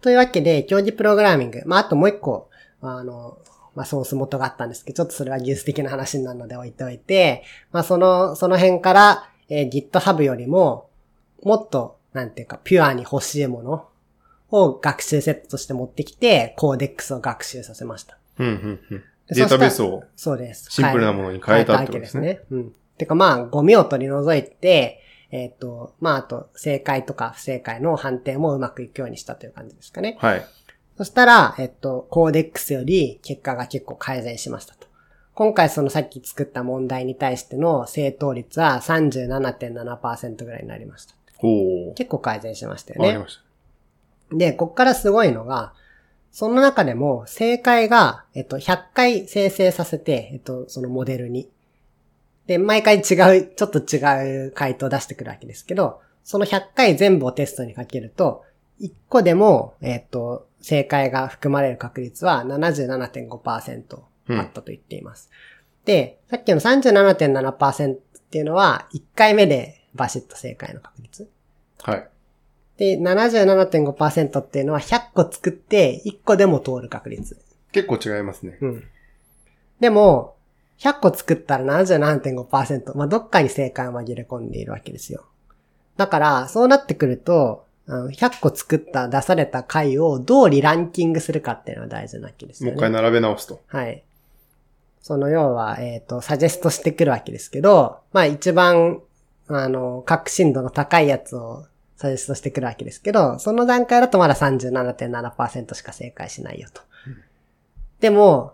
[0.00, 1.62] というわけで、競技プログラミング。
[1.66, 2.48] まあ、あともう一個、
[2.80, 3.38] あの、
[3.74, 10.88] まあ、ソース元があったんですけど、ちょっとそれは技術的な話になるので置いておいて、まあ、その、その辺から、えー GitHub よりも、
[11.42, 13.88] もっと、なんていうか、ピュアに欲しいもの
[14.50, 18.18] を学習セットとして持ってきて、コーデックスを学習させました。
[18.38, 19.04] うん、うん、うん。
[19.28, 20.04] でデータベースを。
[20.16, 20.70] そうです。
[20.70, 22.66] シンプルなものに変えたってことですね変えたわけですね。
[22.66, 22.72] うん。
[22.96, 30.16] てかまあ、ゴミを取り除いて、えっ、と、まあ、あと、正解とか不正解の判定もうまくいくようにしたという感じですかね。
[30.20, 30.46] はい。
[30.96, 34.87] そしたら、えっと、コーデックスより結果が結構改善しましたと。
[35.38, 41.14] 今回そのさっき作った問題に対しての正答率は37.7%ぐらいになりました。
[41.94, 43.06] 結構改善しましたよね。
[43.06, 43.38] わかりまし
[44.30, 44.36] た。
[44.36, 45.74] で、こっからすごいのが、
[46.32, 51.48] その中でも正解が、えっと、100回生成させて、えっと、そのモデルに。
[52.48, 53.02] で、毎回違う、
[53.54, 58.42] ちょっと違う回答を出してくるわけですけど、その100回全部をテストにかけると、
[58.80, 65.30] 1個でも、えっと、正解が含まれる確率は77.5%あったと言っています。
[65.84, 67.96] で、さっきの37.7%っ
[68.30, 71.30] ていうのは、1回目でバシッと正解の確率。
[71.82, 72.08] はい。
[72.76, 77.38] で、77.5%っていうのは100個作って1個でも通る確率。
[77.72, 78.58] 結構違いますね。
[78.60, 78.84] うん。
[79.80, 80.36] でも、
[80.78, 85.24] 100個作ったら77.5%、まあ、どっかに正解を紛れ込んでいるわけですよ。
[85.96, 92.76] だから、そうなってくると、あの100個作った、出された回をどうリランキングするかっていうのが大事なわけですよね。
[92.76, 93.60] もう一回並べ直すと。
[93.66, 94.04] はい。
[95.08, 99.00] その要は、えっ、と、サジェストしてくるわけですけど、まあ一番、
[99.46, 101.64] あの、確信度の高いやつを
[101.96, 106.82] サジェストしてくるわけですけど、その段階だとまだ37.7%しか正解しないよと。
[108.00, 108.52] でも、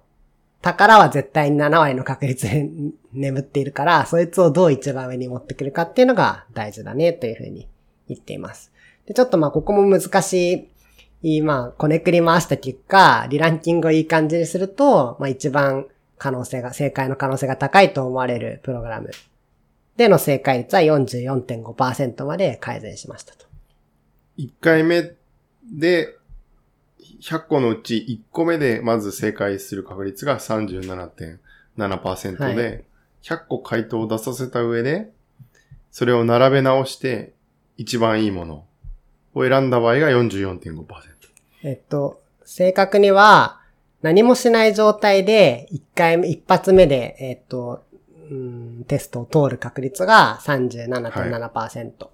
[0.62, 2.70] 宝は絶対に7割の確率で
[3.12, 7.66] 眠っているから、そいつをどう一番上に持ってくるかっていうのが大事だねというふうに
[8.08, 8.70] 言っています。
[9.06, 10.70] で、ちょっとまあここも難し
[11.24, 15.86] い、まあ、こねくり回した結果、リランキングをいい感じにすると、まあ一番
[16.24, 19.10] 可能性が、正解の可能性が高いと思われるプログラム
[19.98, 23.44] での正解率は44.5%まで改善しましたと。
[24.38, 25.12] 1回目
[25.70, 26.16] で、
[27.20, 32.84] 100個のうち1個目でまず正解する確率が37.7%で、はい
[33.22, 35.10] 100個回答を出させた上で、
[35.90, 37.32] それを並べ直して
[37.78, 38.66] 一番いいもの
[39.34, 40.84] を選んだ場合が44.5%。
[41.62, 43.63] えっと、正確には、
[44.04, 47.84] 何もしない状態で、一回目、一発目で、えっと、
[48.30, 52.08] うんテストを通る確率が37.7%。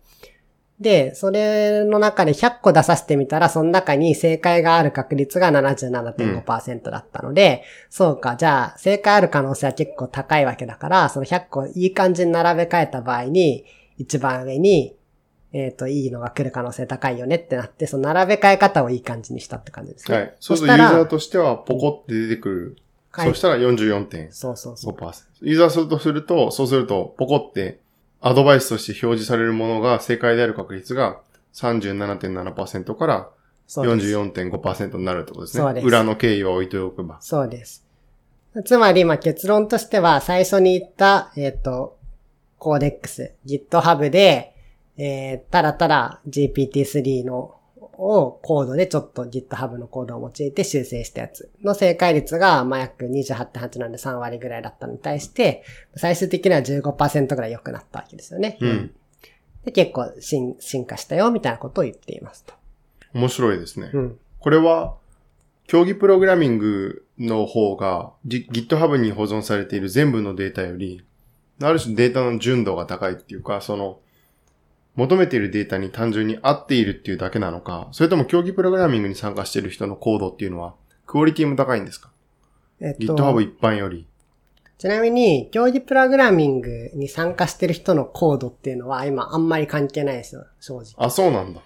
[0.78, 13.64] で、それの中で100個出させてみたら、その中に正解がある確率が77.5%だったので、そうか、じゃあ、正解ある可能性は結構高いわけだから、その100個いい感じに並べ替えた場合に、
[13.98, 14.94] 一番上に、
[15.52, 20.16] えっ、と、いいのが来る可能性高いよねってなって、その並べ替え方をいい感じにしたって感じですね。
[20.16, 20.34] はい。
[20.38, 22.76] そうするとユーザーとしてはポコって出てくる。
[23.12, 24.28] はいそしたら44.5%。
[24.30, 24.96] そうそうそう。
[25.40, 27.80] ユーザーとすると、そうすると、ポコって
[28.20, 31.20] アドバイスとして表示されるものが正解である確率が
[31.54, 33.28] 37.7%から
[33.66, 34.16] そうです。
[34.16, 35.62] 44.5%になるってことですね。
[35.62, 37.18] そうです裏の経緯は置いておけば。
[37.20, 37.84] そうです。
[38.64, 41.96] つまり、まあ、結論としては、最初に言った、えっ、と、
[42.58, 44.56] コーデックス、GitHub で、
[45.02, 47.56] えー、ただただ GPT-3 の、
[48.02, 55.64] をコードでちょっと GitHub のコードを用いて修正したやつの正解率が、まあ、約28.8なんで3割ぐらいだったのに対して、
[55.96, 58.58] 最終的には15%ぐらい良くなったわけですよね。
[58.60, 58.94] うん。
[59.64, 62.54] で、結構進進化したよ、みたいなことを言っていますと。
[63.14, 63.90] 面白いですね。
[63.92, 64.18] うん。
[64.38, 64.96] これは、
[65.66, 71.04] 競技プログラミングの方が、GitHub に保存されている全部のデータより、
[71.62, 74.00] ある種データの純度が高いっていうか、その、
[74.96, 80.74] 求めているデータに単純に合っているっていうだけなのか、それとも競技プログラミングに参加している人のコードっていうのは、
[81.06, 82.10] クオリティも高いんですか？
[82.80, 84.06] えっと ?GitHub 一般より。
[84.78, 90.84] ちなみに、競技プログラミングに参加してる人のコードっていうのは今あんまり関係ないですよ、正直。
[90.96, 91.60] あ、そうなんだ。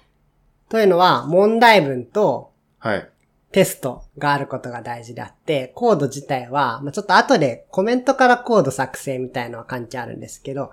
[0.69, 3.09] というのは、問題文とはい。
[3.53, 10.73] テストがあることが大事であって、コード自体は、まあ、ちょっと後でコメントからコード作成みたいのは関係あるんですけど、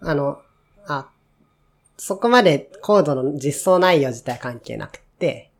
[0.00, 0.38] あの、
[0.86, 1.08] あ、
[2.00, 5.50] そこまでコードの実装内容自体は関係なくて、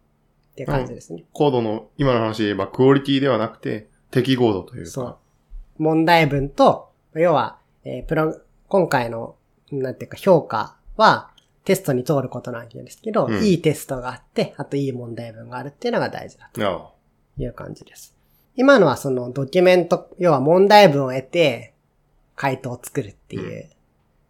[0.53, 1.25] っていう感じですね。
[1.35, 4.91] コードの、今の話で言えば、クオリティではなくて、適合度というか。
[4.91, 5.17] そう。
[5.77, 9.37] 問題文と、要は、えープロ、今回の、
[9.71, 11.31] なんていうか評価は、
[11.67, 16.95] テストに通ることなんですけど、うんいいテストがあって、あといい問題文があるっていうのが大事だと
[17.37, 18.17] いう感じです。
[18.57, 21.75] 今のはそのドキュメント、要は問題文を得て、
[22.35, 23.69] 回答を作るっていう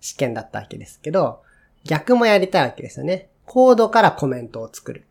[0.00, 1.42] 試験だったわけですけど、
[1.84, 3.28] 逆もやりたいわけですよね。
[3.46, 5.04] コードからコメントを作る。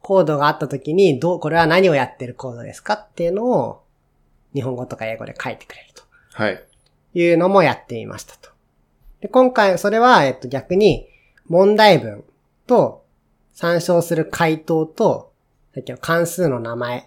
[0.00, 3.82] コードがあった時に、どう、これは何をやってるコードですかっていうのを、
[4.54, 6.02] 日本語とか英語で書いてくれると。
[6.32, 6.64] はい。
[7.14, 8.50] いうのもやってみましたと。
[9.20, 11.08] で、今回、それは、えっと、逆に、
[11.46, 12.24] 問題文
[12.66, 13.04] と、
[13.52, 15.32] 参照する回答と、
[15.74, 17.02] さっきの関数の名前っ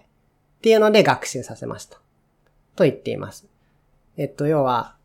[0.62, 1.98] ていうので学習させました。
[2.76, 3.46] と言っています。
[4.16, 4.96] えっと、要は、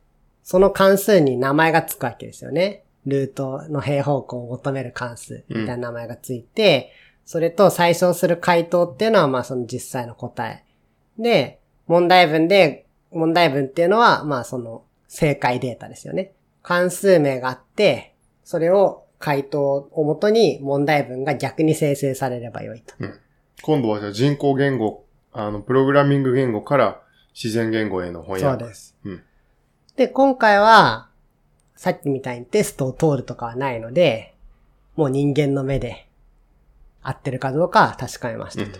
[0.43, 2.83] その関数に名前がつくわけですよね。
[3.05, 6.91] ルートの平方向を求める関数みたいな名前がついて、
[7.25, 10.63] それと最小する回答っていうのは、まあその実際の答え。
[11.17, 16.33] で、問題文で問題文っていうのは、まあその正解データですよね。
[16.61, 22.95] 関数名があって、それを回答をもとに問題文が逆に生成されればよいと。
[23.61, 27.01] 今度はじゃあ人工言語、あの、プログラミング言語から
[27.33, 28.63] 自然言語への翻訳。
[28.63, 28.97] そうです。
[29.05, 29.23] うん
[29.99, 31.08] で、今回は、
[31.79, 34.35] さっきみたいにテストを通るとかはないので、
[34.97, 36.09] もう人間の目で
[37.01, 38.79] 合ってるかどうか確かめましたと。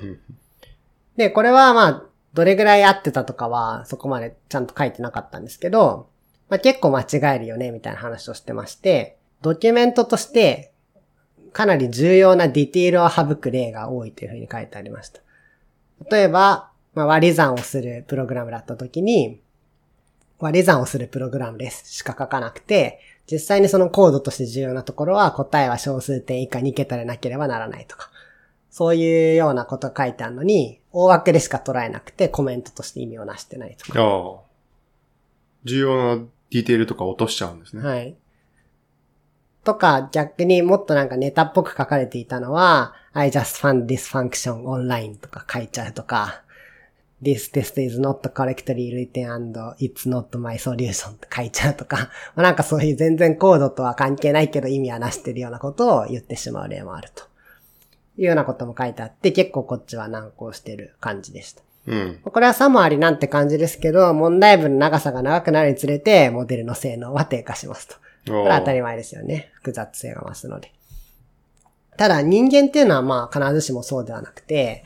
[1.15, 6.09] で、これはまあ、どれぐらい合ってたとかは、そこまでちゃんと書いてなかったんですけど、
[6.49, 10.73] まあ結構間違えるよね、みたいな話をしてまして、ドキュメントとして、
[11.53, 15.21] かなり重要なディテールを省く例が多いというふうに書いてありました。
[16.11, 19.39] 例えば、まあ、割り算をするプログラムだった時に、
[20.39, 22.99] 割り算をするプログラムですしか書かなくて、
[23.31, 28.09] 実際にそのコードとして重要なところは答えは小数点以下2桁でなければならないとか、
[28.69, 34.01] そういうようなこと書いてあるのに、大枠でしか捉えなくてコメントとして意味をなしてないとか。
[34.01, 34.39] ああ。
[35.65, 37.83] 重要なディテールとか落としちゃうんですね。
[37.83, 38.15] はい。
[39.63, 46.43] とか、逆にもっとなんかネタっぽく書かれていたのは、I just found this function online とか書いちゃうとか、
[47.21, 57.29] This test is not correctly written and it's not my solution って書いちゃうとか、 まあなんかそういう全然コードとは関係ないけど意味はなしてるようなことを言ってしまう例もあると。
[58.19, 61.61] いうようなことも書いてあって、結構こっちは難航してる感じでした。
[61.87, 62.19] うん。
[62.21, 67.95] これはさもありなんて感じですけど、問題文の長さが長くなるにつれて、モデルの性能は低下しますと。
[67.95, 69.49] ここれは当たり前ですよね。
[69.53, 70.73] 複雑性が増すので。
[71.95, 74.83] ただ人間っていうのはまあ必ずしもそうではなくて、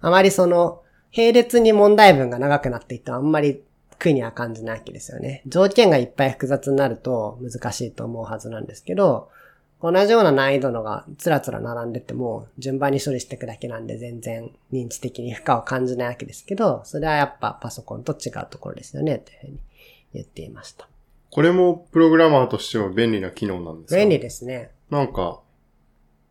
[0.00, 0.82] あまりその、
[1.16, 3.62] 並列に問題文が長くなっていってもあんまり
[3.98, 5.42] 苦には感じないわけですよね。
[5.46, 9.28] 条件がいっぱい複雑になると難しいと思うはずなんですけど、
[9.82, 19.58] 同じような難易度のがつらつら並んでても順番に処理していくだけなんで全然認知的に負荷を感じないわけですけど、それはやっぱパソコンと違うところですよね、というふうに
[20.14, 20.86] 言っていました。
[21.30, 23.96] これもプログラマーとしては便利な機能なんですか？
[23.98, 24.70] 便利ですね。
[24.90, 25.40] なんか、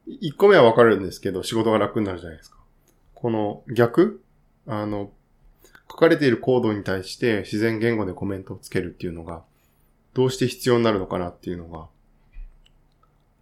[0.08, 2.58] 1個目はわかるんですけど、仕事が楽になるじゃないですか。
[3.14, 4.22] この逆？
[4.68, 5.12] あの、
[5.90, 9.44] 書かれているコードに対して自然言語でコメントをつけるっていうのが、
[10.14, 11.88] どうして必要になるのかなっていうのが。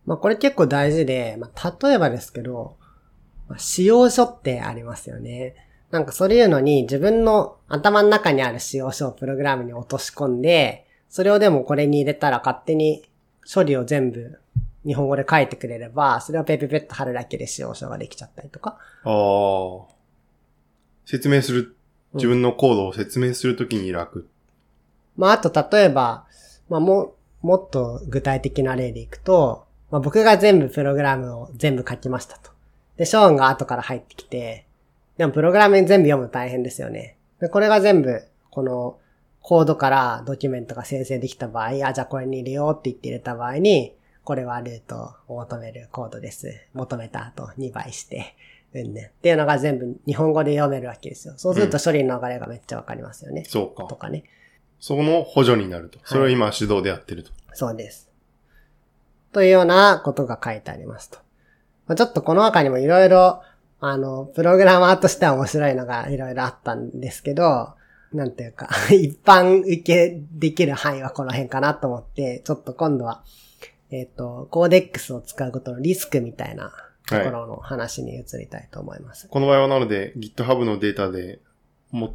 [0.06, 2.78] まあこれ結構大事で、まあ例えばですけど、
[3.50, 5.56] まあ使用書ってありますよね。
[5.92, 13.04] なんかそういうのに自分の頭の中にある使用書をプログラムに落とし込んで、それをでもこれに入れたら勝手に
[13.52, 14.40] 処理を全部
[14.86, 18.78] 日本語で書いてくれれば、それをペペペッと貼るだけで使用書ができちゃったりとか。
[19.04, 19.97] ああ。
[21.08, 21.78] 説明する、
[22.16, 24.28] 自分のコードを説明するときに楽。
[25.16, 26.26] まああと例えば、
[26.68, 32.52] まあも、もっと具体的な例でいくと、まあ僕が全部プログラムを全部書きましたと。
[32.98, 34.66] で、ショーンが後から入ってきて、
[35.18, 37.16] でもプログラムに全部読むの大変ですよね。
[37.40, 38.98] で、これが全部、この
[39.42, 43.96] コードからドキュメントが生成できた場合、あ、じゃあこれに入れようって言って入れた場合に、
[44.26, 46.54] これはルートを求めるコードです。
[46.74, 48.36] 求めた後2倍して、
[48.74, 49.12] うんね。
[49.18, 51.34] っていうのが全部日本語で読めるわけですよ。
[51.38, 53.44] そうすると処理の流れがめっちゃわかりますよね。
[53.46, 53.86] そうか。
[53.86, 54.24] とかね。
[54.80, 56.00] その補助になると。
[56.04, 57.32] それを今手動でやってると。
[57.54, 58.10] そうです。
[59.32, 61.18] というようなことが書いてありますと。
[61.88, 63.42] まあ、ちょっとこの他にもいろいろ、
[63.80, 67.74] あの、プログラマーとしては面白いのがいろいろあったんですけど、
[68.14, 73.24] なんていうか、 一般受けできる範囲はこの辺かなと思って、ちょっと今度は、
[73.90, 76.74] えっ、と、コーデックスを使うことのリスクみたいな
[77.08, 79.28] ところの話に移りたいと思います。
[79.28, 81.40] この場合はなので GitHub のデータで
[81.92, 82.14] 持っ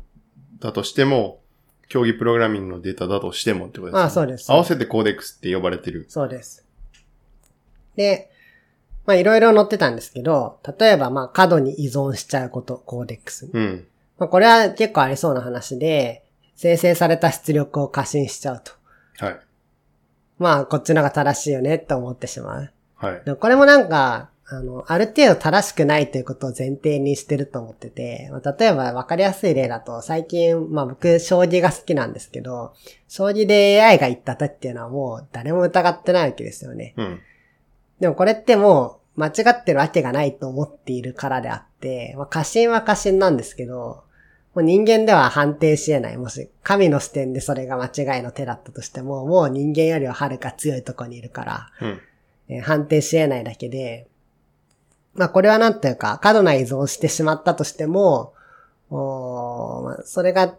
[0.60, 1.40] たとしても、
[1.88, 4.02] 競技プログラミングのデータだとしてもってことですね。
[4.02, 6.06] あそうです合わせてコーデックスって呼ばれてる。
[6.08, 6.66] そうです。
[7.96, 8.30] で、
[9.06, 13.52] まあいろいろ載ってたんですけど、例えばまあ過度に依存しちゃうこと、コーデックスに。
[13.52, 13.86] うん。
[14.18, 16.24] まあこれは結構ありそうな話で、
[16.54, 18.72] 生成された出力を過信しちゃうと。
[19.24, 19.40] はい。
[20.38, 22.72] まあこっちのが正しいよねって思ってしまう。
[22.96, 23.22] はい。
[23.24, 32.74] でもこれもなんか、あの、ある程度正しくないということを前提にしてると思ってて、まあ、例えば分かりやすい例だと、最近、まあ僕、将棋が好きなんですけど、
[33.08, 36.94] 将棋で AI が言ったとっていうのはもう誰も疑ってないわけですよね。
[36.96, 37.20] うん。
[38.00, 44.02] でもこれってもう間違ってるわけがないと思っているからであって、まあ、過信は過信なんですけど、
[44.54, 46.16] もう人間では判定し得ない。
[46.18, 52.00] もし神の視点でそれが間違いの手だったとしても、もう人間よりははるか強いところにいるから、うん。
[52.48, 54.08] えー判定し得ないだけで、
[55.14, 58.34] まあこれはなんというか、過度な依存をしてしまったとしても、
[58.90, 60.54] おーまあそれが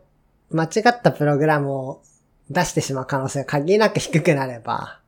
[0.52, 2.02] 間違ったプログラムを
[2.50, 5.00] 出してしまう可能性が限りなく低くなれば、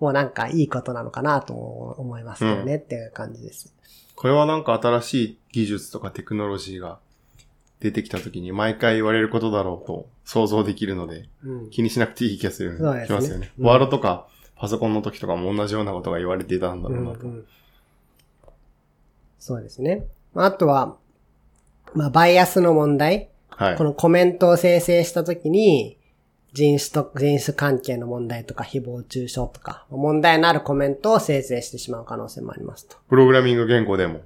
[0.00, 3.72] もうなんかいいことなのかなとも思いますけどね、っていう感じです。
[4.16, 6.98] これはなんか新しい技術とかテクノロジーが
[7.80, 11.70] 出てきた時に毎回言われることだろうと想像できるので、うん。
[11.70, 13.52] 気にしなくていい気がするそうですねしますよね。
[13.58, 17.26] うんワードとかパソコンの時とかも同じようなことが言われていたんだろうなと。
[19.52, 20.06] うんうんそうですね。
[20.32, 20.96] まああとは、
[21.94, 23.28] まあ、バイアスの問題。
[23.50, 23.84] はいこ。
[23.84, 25.98] のコメントを生成したときに、
[26.54, 32.96] 人種と、人種関係の問題とか、誹謗中傷とか、問題のあるコメントを生成してしまう可能性もありますと。
[33.08, 34.22] プログラミング言語でも。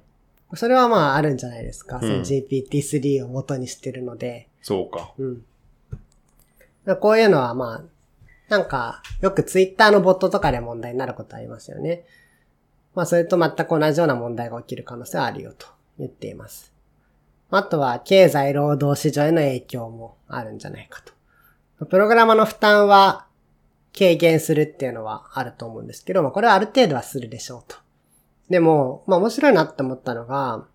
[0.55, 1.97] それはまああるんじゃないですか。
[1.97, 4.47] んその GPT-3 を元にしてるので。
[4.61, 5.11] そうか。
[5.17, 5.43] うん。
[7.01, 7.83] こういうのはまあ、
[8.49, 12.05] なんか、よくツイッターのボットとかで問題になることありますよね。
[12.95, 15.67] まあ、それと全く同じような問題が起きる可能性はあるよと
[15.97, 16.73] 言っています。
[17.51, 21.01] あとは、経済労働市場への影響もあるんじゃないか
[21.79, 21.85] と。
[21.85, 23.25] プログラマーの負担は
[23.97, 27.77] 軽減するっていうのはあると思うんですけど、まあ、これはある程度はするでしょうと。
[28.49, 30.65] でも、まあ、面白いなって思ったのが、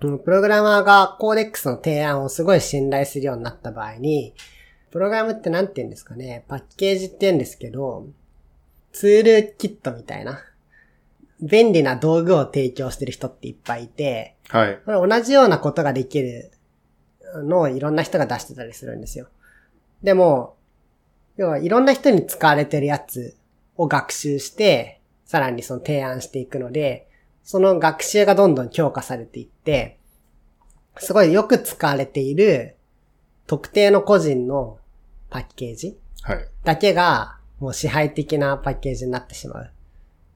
[0.00, 4.34] プログラマーがコーデックスの提案をすごい信頼するようになった場合に、
[4.90, 8.06] プログラムってなんて言うんですかね、パッケージって言うんですけど、
[8.92, 10.40] ツールキットみたいな、
[11.42, 14.78] 便利な道具を提供してる人っていっぱいいて、はい。
[14.84, 16.52] これ同じようなことができる
[17.34, 19.28] のをいろんな人が出してたりするんですよ。
[20.02, 20.56] でも、
[21.36, 23.36] 要はいろんな人に使われてるやつ
[23.76, 27.08] を学習して、さらにその提案していくので、
[27.42, 29.98] その学習がどんどん強化されていって、
[30.98, 32.76] すごいよく使われている
[33.46, 34.78] 特定の個人の
[35.30, 36.48] パッケージはい。
[36.62, 39.70] だけがもう支配的なパッケージになってしまう。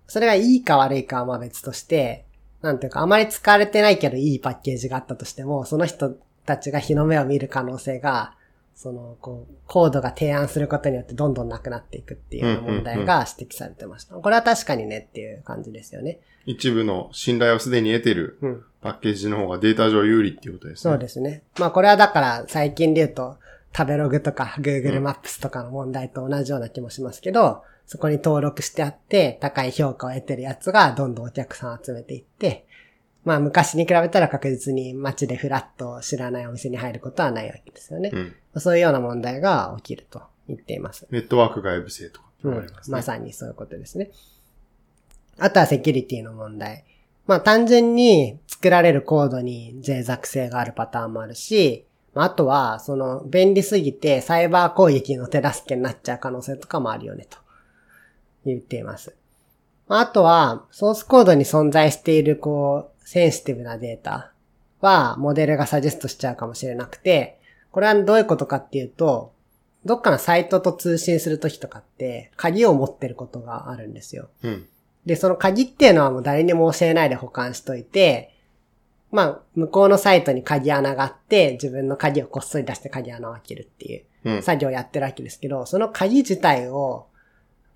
[0.06, 2.24] それがいいか悪いかはまあ別として、
[2.62, 8.34] なんていうかあまり使われてないけどいいパッケージがあったとしても、その人たちが日の目を見る可能性が、
[8.74, 14.14] その、こう、コードが提案することによってどんどんなくなっていくっていう問題が指摘されてました。
[14.16, 16.20] これは確かにねっていう感じですよね。
[16.44, 18.64] 一部の信頼をすでに得てるうん。
[18.82, 20.92] パッケージの方がデータ上有利っていうことですね。
[20.92, 21.42] そうですね。
[21.58, 23.36] まあこれはだから最近で言うと
[23.76, 32.66] 食べログとか Google マップスとかの問題と同じような気もしますけど、そこに登録してあって高い評価を得てるやつがどんどんお客さんを集めていって、
[33.24, 38.10] まあ昔に比べたら確実に街でフラッと知らないお店に入ることはないわけですよね。
[38.12, 38.60] うん。
[38.60, 41.06] そういうような問題が起きると言っています。
[41.10, 44.10] ネットワーク外部性とかます、ねまさにそういうことですね。
[45.38, 46.84] あとはセキュリティの問題。
[47.26, 51.85] まあ単純に作られるコードに脆弱性があるパターンもあるし、
[52.16, 57.38] まああとはその便利すぎてサイバー攻撃の手助けになっちゃう可能性とかもあるよねと
[58.44, 59.14] 言っています。
[59.86, 64.32] まああとはソースコードに存在しているこうセンシティブなデータ
[64.80, 67.38] はモデルがサジェストしちゃうかもしれなくて、
[67.70, 69.32] これはどういうことかっていうと、
[69.84, 74.28] どっかのサイトと通信するときとかって、鍵を持ってることがあるんですよ。
[74.42, 74.66] うん。
[75.04, 78.35] で、その鍵っていうのはもう誰にも教えないで保管しといて、
[79.10, 84.42] まあ、向こうのサイトに鍵穴があって、自分の鍵をこっそり出して鍵穴を開けるっていううん。
[84.42, 87.06] 作業をやってるわけですけど、その鍵自体を、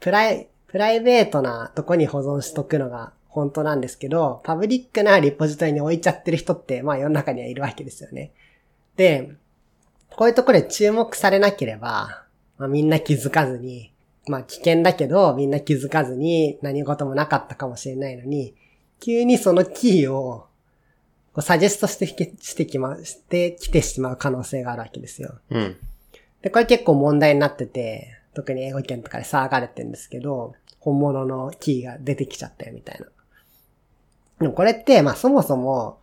[0.01, 8.33] プライ、プライベートなとこに保存しとくのが本当なんですけど、パブリックなリポジトリに置いちゃってる人って、まあ世の中にはいるわけですよね。
[8.97, 9.31] で、
[10.17, 12.25] こういうところで注目されなければ、
[12.59, 13.93] まあみんな気づかずに、
[14.27, 18.55] まあ危険だけどみんな気づかずに何事もなかったかもしれないのに、
[19.01, 20.47] 急にそのキーを
[21.39, 25.39] サジェストしてきしてきま、してきてしまう可能性があるわけですよ。
[25.51, 25.77] うん。
[26.43, 33.07] で、これ結構問題になってて、特に英語圏とかで騒がれてるんですけど、本物のキーが出てきちゃったよみたいな。
[34.41, 35.99] でもこれって、まあそもそも、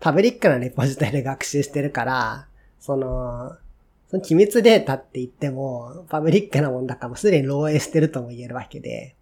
[0.00, 2.46] パブリックなレポジトリで学習してるから、
[2.80, 3.56] その、
[4.08, 9.14] その機密データって言っても、パブリックなもんだからもうすでに漏洩してるとも言えるわけで、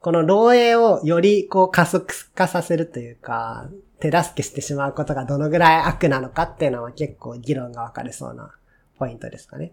[0.00, 3.68] この漏洩をよりこう加速化させるというか、
[4.00, 8.50] 手助けしてしまうことがどのぐらい悪なのかっていうのは結構議論が分かれそうな
[8.98, 9.72] ポイントですかね。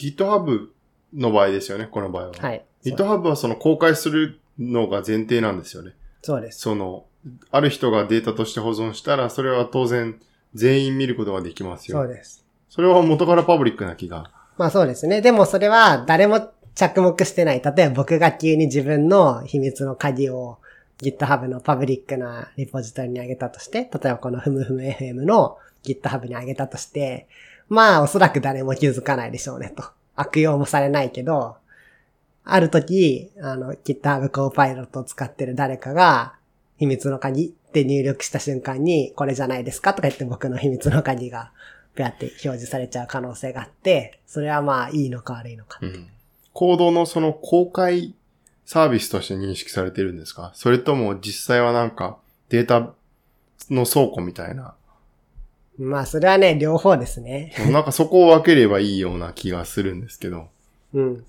[0.00, 0.68] GitHub
[1.14, 2.32] の場合ですよね、この場合は。
[2.38, 2.64] はい。
[2.84, 5.92] GitHub はその公開するのが前提なんですよね。
[6.22, 6.60] そうです。
[6.60, 7.04] その、
[7.50, 10.20] ある人がデータとして保存したら、それは当然
[10.54, 11.98] 全員見ることができますよ。
[11.98, 12.44] そうです。
[12.68, 14.30] それは元からパブリックな気が。
[14.56, 15.20] まあそうですね。
[15.20, 17.62] でもそれは誰も着目してない。
[17.62, 20.58] 例えば僕が急に自分の秘密の鍵を
[21.02, 27.26] GitHub のパブリックなリポジトリに上げたとして、例えばこのふむふむ FM の GitHub に上げたとして、
[27.68, 29.84] まあおそらく誰も気づかないでしょうねと。
[30.16, 31.56] 悪用もされないけど、
[32.44, 36.34] ある時、あの GitHub Copilot を使ってる誰かが
[36.78, 41.52] 秘密の鍵って入力した瞬間にこれじゃないですかとか言って僕の秘密の鍵が
[41.94, 45.78] ペアって表示されちゃう可能性があって、それはまあいいのか悪いのか。
[45.80, 46.08] うん。
[46.52, 48.14] コードのその公開
[48.72, 50.52] サービスとして認識されてるんですか？
[50.54, 52.18] それとも実際はなんか
[52.50, 52.92] データ
[53.68, 54.74] の倉庫みたいな？
[55.76, 57.52] まあ、それはね、両方ですね。
[57.72, 60.46] なんかそこを分ければいいような気がするんですけど。
[60.94, 61.24] うん。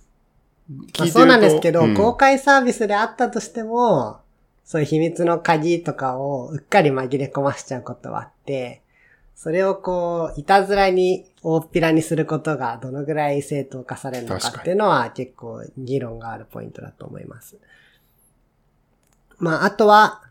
[0.99, 4.19] まあ、そうなんですけど、うん公開サービスであったとしても、
[4.63, 8.80] そういう秘密の鍵とかをうっかり紛れ込ましちゃうことはあって、
[9.41, 17.57] それをこう、いたずらに大っぴらにすることがどのぐらい正当化されるのかっていうのは結構議論があるポイントだと思います。
[19.39, 20.21] まあ、あとは、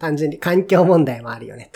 [0.00, 1.70] 単純に環境問題もあるよね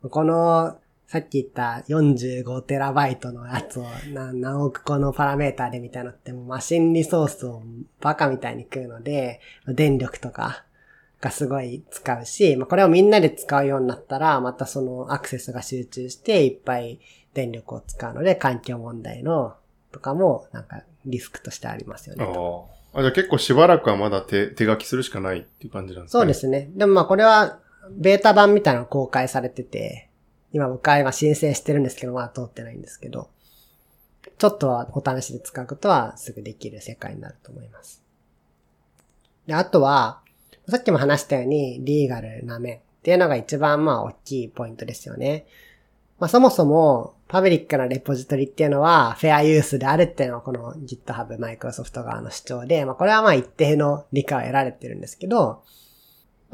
[0.00, 0.08] と。
[0.08, 7.60] この、さっき言った45テラバイトのやつを何何億個のパラメーターでみたいなのってもうマシンリソースを
[8.00, 10.64] バカみたいに食うので、電力とか
[11.24, 17.00] がすごい使うし、まあ、これをみんなで使うようになったら、またそのアクセスが集中していっぱい
[17.32, 19.54] 電力を使うので、環境問題の
[19.90, 22.68] とかもなんかリスクとしてありますよねと。
[22.94, 23.00] ああ。
[23.00, 26.20] あ、じゃあ結構しばらくはまだ手、手書きするしかないっていう感じなんですね。
[26.20, 26.34] そうで。
[26.34, 26.70] すね。
[26.74, 27.58] でもまあこれは
[27.90, 30.10] ベータ版みたいなの公開されてて、
[30.52, 33.30] 今僕は今申請してるんですけど、まだ通ってないんですけど、
[34.36, 38.02] ちょっとはお試しで使うことはすぐできる世界になると思います。
[39.46, 40.20] で、あとは、
[40.68, 45.46] さっきも話したようにリーガルな面っていうのが一番まあ大きいポイントですよね。
[46.18, 55.62] まあそもそもパブリックなレポジトリっていうのはフェアユースであるっていうのはこの GitHub、Microsoft 側の主張で、まあこれはまあ一定の理解を得られてるんですけど、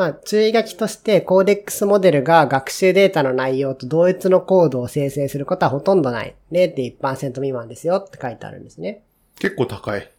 [0.01, 6.35] まあ、注意書きとして、コーデックスモデルが学習データの内容と同一のコードを生成することはほとんどない。
[6.53, 9.03] 0.1%未満ですよって書いてあるんですね。
[9.39, 10.11] 結構高い。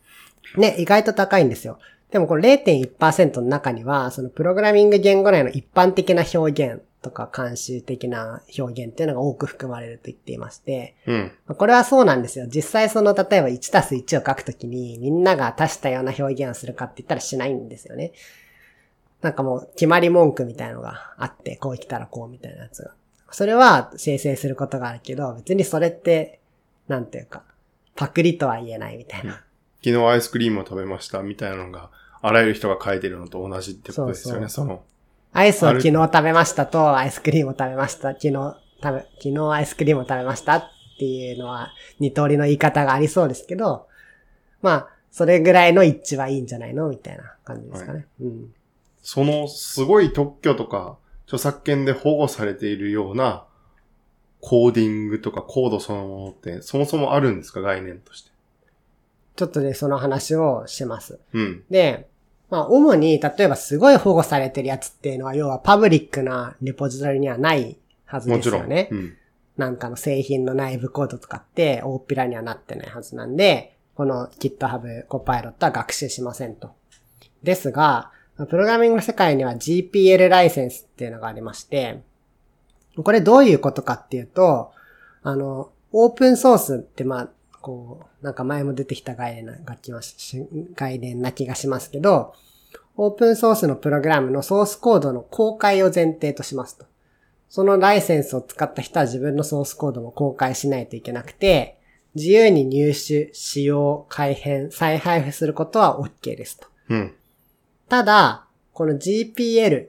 [0.55, 1.79] ね、意外と高いんですよ。
[2.11, 11.31] でもこの0.1%の中には、そのプログラミング言語内の一般的な表現とか慣習的な表現っていうのが多く含まれると言っていまして、うん。
[11.47, 12.47] まあこれはそうなんですよ。
[12.47, 18.11] 実際その、例えば1たす1を書くときに、みんなが足したような表現をするかって言ったらしないんですよね。
[19.21, 22.91] なんかもう、決まり文句みたいのがあって、こう来たらこうみたいなやつが。
[23.31, 26.39] それは生成することがあるけど、別にそれって、
[26.89, 27.43] なんていうか、
[27.95, 29.43] パクリとは言えないみたいな。
[29.83, 31.89] 昨日アイスクリームを食べましたみたいなのが、
[32.21, 34.83] あらゆる人が書いてるのと同じってことですよね、その。
[35.33, 38.09] アイスを昨日食べましたと、アイスクリームを食べました。
[38.09, 40.63] 昨日、食べ、昨日アイスクリームを食べましたっ
[40.99, 43.87] ていうのは、二通りの言い方がありそうですけど、
[44.61, 48.05] まあ、それぐらいの一致はいいんじゃないのみたいな感じですかね。
[48.21, 48.53] うん。
[49.01, 53.45] そのすごい特許とか著作権で保護されているような
[54.39, 57.61] コーディングとかコードそのものってそもそもあるんですか？
[57.61, 58.31] 概念として。
[59.35, 61.19] ちょっとでその話をします。
[61.33, 61.63] うん。
[61.69, 62.07] で、
[62.51, 68.67] まあ、主に、例えばすごい保護されてるやつっていうのは、要はパブリックなレポジトリにはないはずもちろん。
[68.67, 68.89] ですよね。
[68.91, 69.17] うん。
[69.57, 76.71] なんかの製品の内部コードとかって大っぴらにはなってないはずなんで、この GitHub Copilot は学習しませんと。
[77.41, 78.11] ですが、
[78.49, 82.01] プログラミングの世界には GPL ライセンスっていうのがありまして、
[83.01, 84.73] これどういうことかっていうと、
[85.23, 87.29] あの、オープンソースってまあ、
[87.61, 89.53] こう、なんか前も出てきた概念な
[90.75, 92.33] 概念な気がしますけど、
[92.97, 96.85] オープンソースのプログラムのソースコードの公開を前提としますと。
[97.49, 101.77] そのライセンスを使った人は自分のソースコードも公開しないといけなくて、
[102.15, 106.67] 自由に入手、使用、改変、再配布することは OK ですと。
[106.89, 107.13] うん。
[107.89, 109.87] ただ、この GPL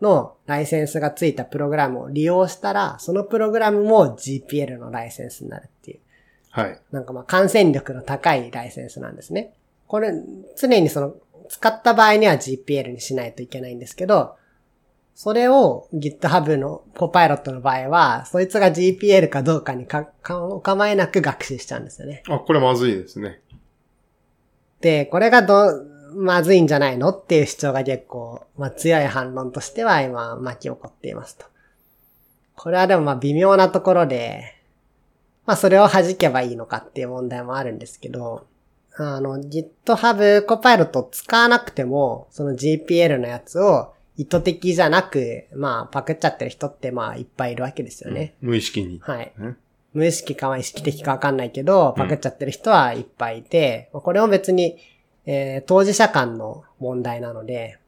[0.00, 5.68] のライセンスがついたプログラムを利用したら、そのプログラムも GPL のライセンスになる。
[6.52, 6.78] はい。
[6.92, 9.54] なんかまあ感染力の高いライセンスなんですね。
[9.88, 10.12] これ、
[10.56, 11.14] 常にその、
[11.48, 14.36] 使った場合には GPL にしないといけないんですけど、
[15.14, 22.22] それを GitHub の Copilot の場合は、そいつが GPL かどうかにか、かお構いなく学習しちゃうんですよね。
[22.28, 23.40] あ、これまずいですね。
[24.80, 25.84] で、これがど、
[26.14, 31.46] まずいんじゃないのっていう主張が結構、まあ強い反論としては今巻き起こっていますと。
[32.56, 34.61] これはでもまあ微妙なところで、
[35.46, 38.46] まあそれを弾けばいいのかっていう問題もあるんですけど、
[38.96, 48.34] あの GitHub Copilot を使わなくても、その GPL のやつを意図的じゃなく、まあパクっちゃってる人ってまあいっぱいいるわけですよね。
[48.40, 49.00] 無意識に。
[49.00, 49.32] はい。
[49.38, 49.56] ね
[49.94, 54.78] 無意識かは意識的かわかんないけど、パクっちゃってる人はいっぱいいて、まあこれも別に、
[55.26, 57.78] えー当事者間の問題なので、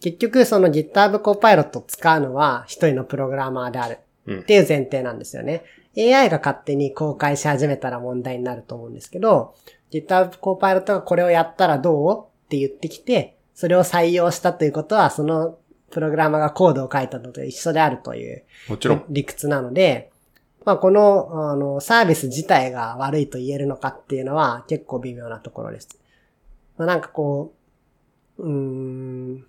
[0.00, 5.64] 結局その GitHub Copilot を使うのは一人のプログラマーであるうんっていう前提なんですよね。
[5.96, 9.54] AI が勝手に公開し始めたら問題になると思うんですけど、
[9.90, 15.58] GitHub Copilot がこれをやったらどうって言ってきて、それを採用したということは、その
[15.90, 19.04] プログラマーがコードを書いたのと一緒であるというもちろん。
[19.08, 20.10] 理屈なので、
[20.64, 25.88] まあこの、あの、サービス自体が悪いと言えるのかっていうのは結構微妙なところです。
[26.78, 27.52] まあ、なんかこ
[28.38, 29.44] う、うーん、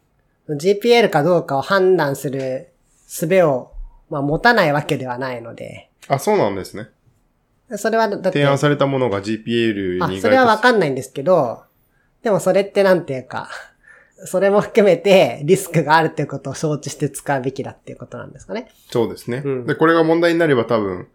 [0.49, 2.73] GPL かどうかを判断する
[3.07, 3.72] 術を
[4.09, 6.89] まあ持たないわけではないので、あ、そうなんですね。
[7.77, 11.63] それはだって、提案されたものが GPL あ、にそれはわんかんないんですけど、
[12.21, 13.49] でもそれってなんていうか、
[14.25, 18.69] それも含めてリスクがあるっていうことを承知して使うべきだっていうことなんですかね。
[18.89, 21.07] そうですね、うんで、これが問題になれば多分、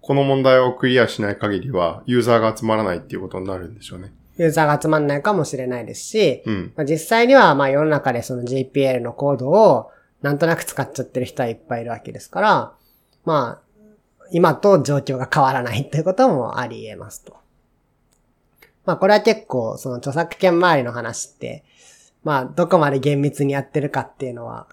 [0.00, 4.12] この問題をクリアしない限りは、ユーザーが集まらないっていうことになるんでしょうね。
[4.38, 6.72] ユーザーが集まんないかもしれないですし、うん。
[6.76, 9.90] まあ、実際にはまあ世の中でその GPL のコードを
[10.22, 12.72] なんとなく使っちゃってる人はいっぱいいるわけですから、
[13.24, 13.68] まあ、
[14.32, 17.36] 今と状況が変わらないということもあり得ますと。
[18.84, 21.64] まあこれは結構その著作権周りの話って、
[22.24, 24.66] まあどこまで厳密にやってるかっていうのは、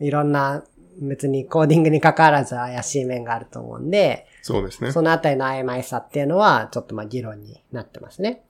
[0.00, 0.64] いろんな
[1.00, 4.90] 別にコーディングに関わらず怪しい面があると思うんで、そうですね。
[4.90, 8.42] そのあたりの曖昧さっていうのは、ちょっとまあ議論になってますね。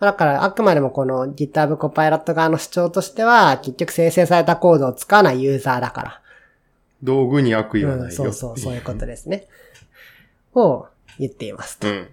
[0.00, 6.22] だから、あくまでもこの GitHub コパイロット側の主張としては、結局生成されたコードを使わないユーザーだから。
[7.02, 8.14] 道具に悪意はうん、ないよ。
[8.14, 9.48] そうそう、 そういうことですね。
[10.54, 10.86] を
[11.18, 11.78] 言っています。
[11.78, 12.08] とうん。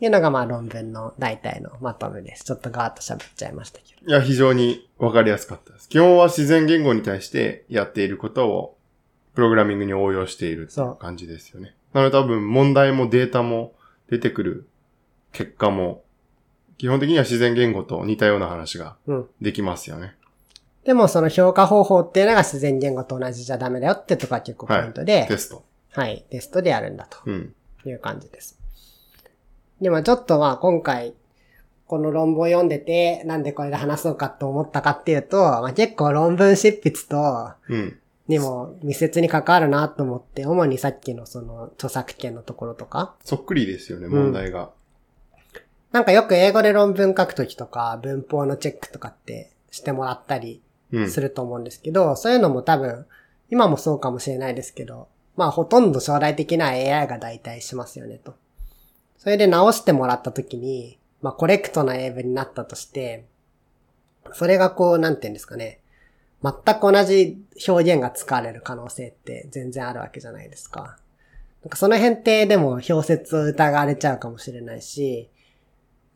[0.00, 2.44] いうのがまあ論文の大体のまとめです。
[2.44, 4.08] ちょっとガーッと喋っちゃいましたけど。
[4.08, 5.88] いや、非常にわかりやすかったです。
[5.88, 8.76] 基本は自然言語に対してやっていることを、
[9.34, 11.74] プログラミングに応用しているっていう感じですよね。
[11.92, 13.74] なので多分問題もデータも
[14.10, 14.66] 出てくる
[15.32, 16.02] 結果も、
[16.78, 19.26] 基本的には自然言語と似たような話がうん。
[19.40, 20.14] できますよね。
[20.84, 25.64] でもその評価方法っていうのが自然言語と同じじゃダメだよってとこが結構ポイントで、テスト。
[25.92, 27.18] はい、テストでやるんだと。
[27.24, 27.54] うん。
[27.84, 28.58] いう感じです。
[29.80, 31.14] でもちょっとまあ今回、
[31.86, 37.98] この論文を読んでて、なんでこれで話そうかと思ったかっていうと、まあ、結構論文執筆と、うん。
[38.28, 44.70] にも密接に関わるなと思って、主にさっきのその著作権のところとか、そっくりですよね、問題が。
[45.92, 50.62] なんかよく英語で論文書くときとか、文法のチェックとかってしてもらったり
[50.92, 51.10] うん。
[51.10, 53.06] すると思うんですけど、そういうのも多分、
[53.50, 58.34] 今もそうかもしれないですけど、まあほとんど将来的な AI が代替しますよねと。
[59.16, 63.24] それで直してもらった時に、まあコレクトな英文になったとして、
[64.32, 65.80] それがこう、なんて言うんですかね。
[66.42, 67.38] 全く同じ
[67.68, 70.98] 表現が使われる可能性って全然あるわけじゃないですか。
[71.62, 75.30] なんかその辺ってでも表説を疑われちゃうかもしれないし、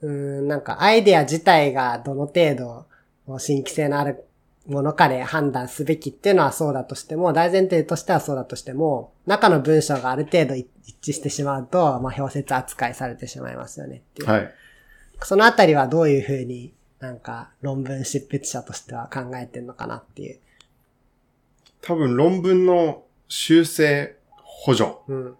[0.02, 0.10] うー
[0.42, 2.86] ん、なんかアイデア自体がどの程度
[3.38, 4.24] 新規性のある
[4.66, 10.66] ものかで判断すべきっていうのはそうだとしても、大前提としてはそうだとしても、中の文章がある程度一
[11.02, 14.28] 致してしまうと、まあ、表説扱いされてしまいますよねっていう。
[14.28, 14.54] はい。
[15.22, 20.38] そのあたりはどういうふうになんか論文執筆者としては考えてんのかなっていう。
[21.80, 25.36] 多分論文の修正補助うん。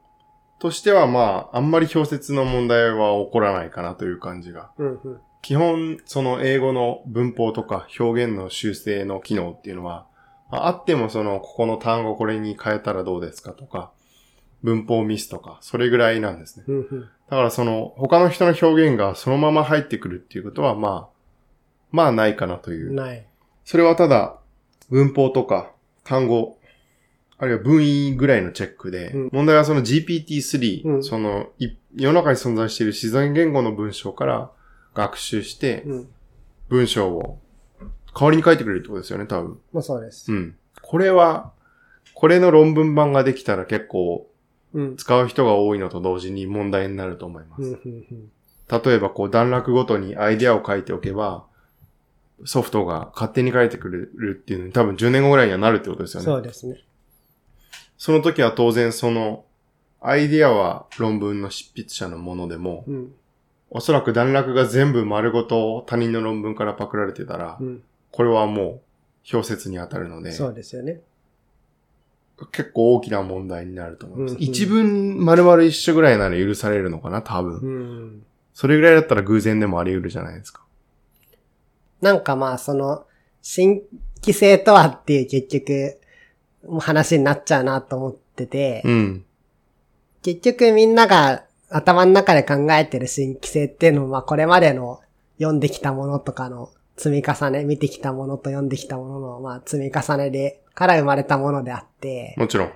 [0.58, 4.70] としてはまあ、あんまり表説の問題は起こらないかなという感じが。
[4.78, 5.20] うん、うん。
[5.42, 10.06] 基本、その英語の文法とか表現の修正の機能っていうのは、
[10.50, 13.92] ああってもその、ここの単語これに変えたらどうですかとか、
[14.62, 16.64] 文法ミスとか、それぐらいなんですね。
[16.66, 17.00] うん、うん。
[17.02, 21.16] だからその、他の人の表現がそのまま入ってくるっていうことは、まあ、
[21.90, 22.92] まあないかなという。
[22.92, 23.26] ない。
[23.64, 24.38] それはただ、
[24.90, 25.70] 文法とか
[26.04, 26.58] 単語、
[27.38, 34.50] あるいは文意ぐらいのチェックで、うん問題はその GPT-3、うんそのい、世の中に存在している自然言語の文章から
[34.94, 36.08] 学習して、うん。
[36.68, 37.38] 文章を
[38.18, 39.58] 代わりに書いてくれるってことですよね、多分。
[39.72, 40.32] もうそうです。
[40.32, 40.56] うん。
[40.82, 41.52] これは、
[42.14, 44.28] これの論文版ができたら結構
[44.72, 44.96] うん。
[44.96, 47.78] 使う人が多いのと同時に問題になると思います。
[48.84, 51.44] 例えばこう段落ごとにアイデアを書いておけば、
[52.44, 56.24] ソフトが勝手に書いてくれるっていうのに多分10年後ぐらいにはなるってことですうん。
[56.24, 56.34] よね。
[56.36, 56.82] そうですね。
[57.98, 59.44] その時は当然その、
[60.00, 63.12] アイディアは論文の執筆者のものでも、うん。
[63.70, 67.82] おそらく段落が全部丸ごと他人の論文からパクられてたらう、ん。
[68.12, 68.80] これはもう
[69.32, 71.00] 表説に当たるので、そうですよね。
[72.52, 74.32] 結構大きな問題になると思います。
[74.32, 77.54] うんうん一文丸々一緒ぐらいなら許されるのかな、多分。
[77.56, 78.26] うん。
[78.52, 80.62] それぐらいだったら偶然でもあり得るじゃないですか。
[82.00, 83.06] なんかまあ、その、
[83.42, 83.82] 新
[84.22, 85.98] 規性とはっていう結局、
[86.80, 89.24] 話になっちゃうなと思ってて、うん。
[90.22, 95.00] 結局みんなが頭の中で考えてる新規性っていうのも、まあこれまでの
[95.38, 102.72] 読んできたものとかの積み重ね、見てきたものと読んできたものの、まあ積み重ねで、から生まれたものであって、もちろん。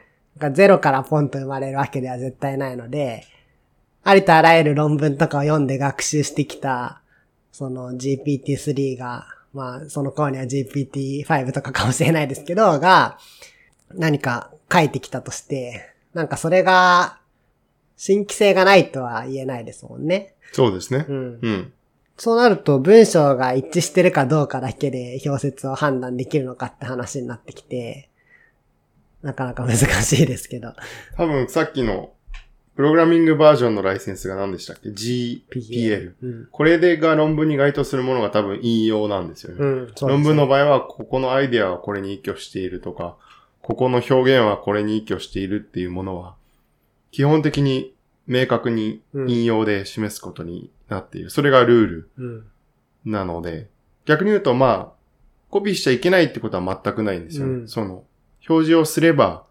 [0.53, 3.25] ゼロからポンと生まれるわけでは絶対ないので、
[4.03, 7.03] ありとあらゆる論文とかを読んで学習してきた、
[7.53, 13.19] その GPT-3 が、まあその頃には GPT-5 とかかもしれないですけど、が、
[13.95, 17.19] 何か書いてきたとして、なんかそれが、
[17.97, 20.35] 新規性がないとは言えないですもんね。
[20.53, 21.13] そうですねう。
[21.13, 21.39] ん。
[21.43, 21.73] うん。
[22.17, 28.09] そうなると文章が一致してるかどうかだけで表説を判断できるのかって話になってきて、
[29.23, 30.73] なかなか難しいですけど。
[31.17, 32.13] 多分さっきの、
[32.77, 36.15] プログラミングバージョンのライセンスが何でしたっけ ?GPL。
[36.23, 36.49] うん。
[36.51, 39.57] これでが論文に該当するものが多分引用なんですよね。
[39.61, 39.79] うん。
[39.79, 43.19] そうです論文の場合は、ここのアイデアはこれに依拠しているとか、
[43.63, 46.35] ここの表現はこれに依拠しているっていうものは、
[47.11, 47.95] 基本的に
[48.27, 51.31] 明確に引用で示すことになっている。
[51.31, 52.45] それがルールうん。
[53.05, 53.69] なので、
[54.07, 54.93] 逆に言うとまあ、
[55.51, 57.53] コピーしちゃいけないってことは全くないんですよね。
[57.53, 58.05] うんその、
[58.49, 59.45] 表示をすれば、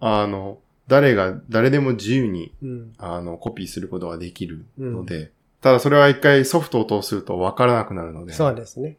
[0.00, 0.58] あの、
[0.88, 2.92] 誰が、誰でも自由に、うん。
[2.98, 8.96] あの、コピーすることができるので、ただそれは一回ソフトを通すと分からなくなるので、そうですね。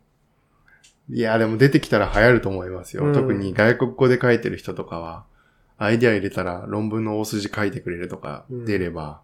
[1.09, 3.05] いや、でも出てきたら流行ると思いますよ。
[3.05, 5.25] うん特に外国語で書いてる人とかは、
[5.77, 9.21] アイデア入れたら論文の大筋書いてくれるとかうん出れば、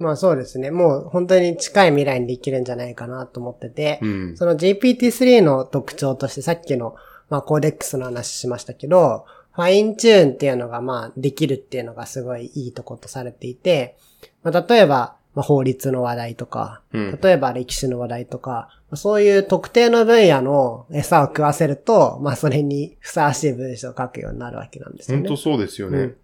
[0.00, 0.70] まあそうですね。
[0.70, 4.36] もう本当に近い未来にできるんじゃないかなと思ってて、うん。
[4.36, 6.96] その GPT-3 の特徴としてさっきの、
[7.28, 13.98] まあコーデックスの話しましたけど、ファインチューンっていうのがまあできるっていうのがすごいいいとことされていて、
[14.42, 17.18] まあ例えば、まあ、法律の話題とか、うん。
[17.22, 25.28] 例えば歴史の話題とか、そういう特定の分野の餌を食わせると、まあそれにふさわしい文章を書くようになるわけなんですよね。
[25.28, 25.98] 本当そうですよね。
[25.98, 26.16] うん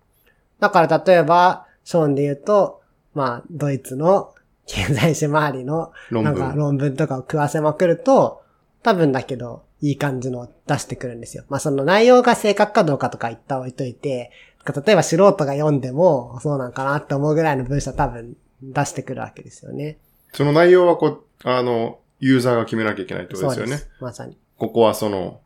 [0.60, 2.80] だから例えば、ショーンで言うと、
[3.14, 4.34] まあ、ドイツの
[4.66, 6.56] 経済史周りの論なんか文。
[6.56, 8.42] 論文とかを食わせまくると、
[8.82, 11.44] 多分だけど、いい感じの出してくるんですよ。
[11.50, 14.30] まあその内容が正確かどうかとか一旦置いといて、
[14.64, 19.98] 例えば素人が読んでもそうなんかなって思うぐらいの文章多分出してくるわけですよね。
[20.32, 23.82] その内容はこう、あの、ユーザーが決めなきゃいけないってことですよね。
[24.00, 24.36] まさに。
[24.58, 25.40] ここはその、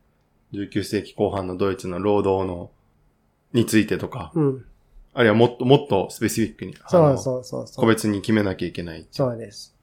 [0.52, 2.70] 19世紀後半のドイツの労働の、
[3.52, 4.64] についてとか、うん。
[5.12, 7.66] あるいはもっともっとスペシフィックに、そうそうそう。
[7.76, 9.06] 個別に決めなきゃいけない。
[9.10, 9.74] そうです。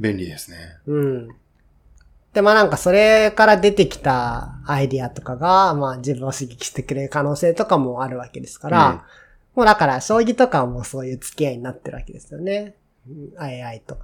[0.00, 0.78] 便利ですね。
[0.86, 1.28] うん。
[2.32, 9.00] で、まあなんかそれから出てきたアイディアとかが、まあ自分を刺激してくれる可能性とかもあるわけですから、うん
[9.54, 12.76] もうだから将棋とかはもうそういう付き合いになってるわけですよね。
[13.08, 13.98] うん AI と。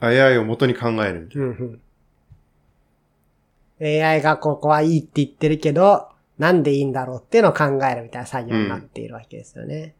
[0.00, 1.80] AI を元に考えるみたいうん
[3.80, 4.04] うん。
[4.04, 6.08] AI がここはいいって言ってるけど、
[6.38, 9.94] なんでいいんだろうっていうのを考えるみたいな作業になっているわけですよね。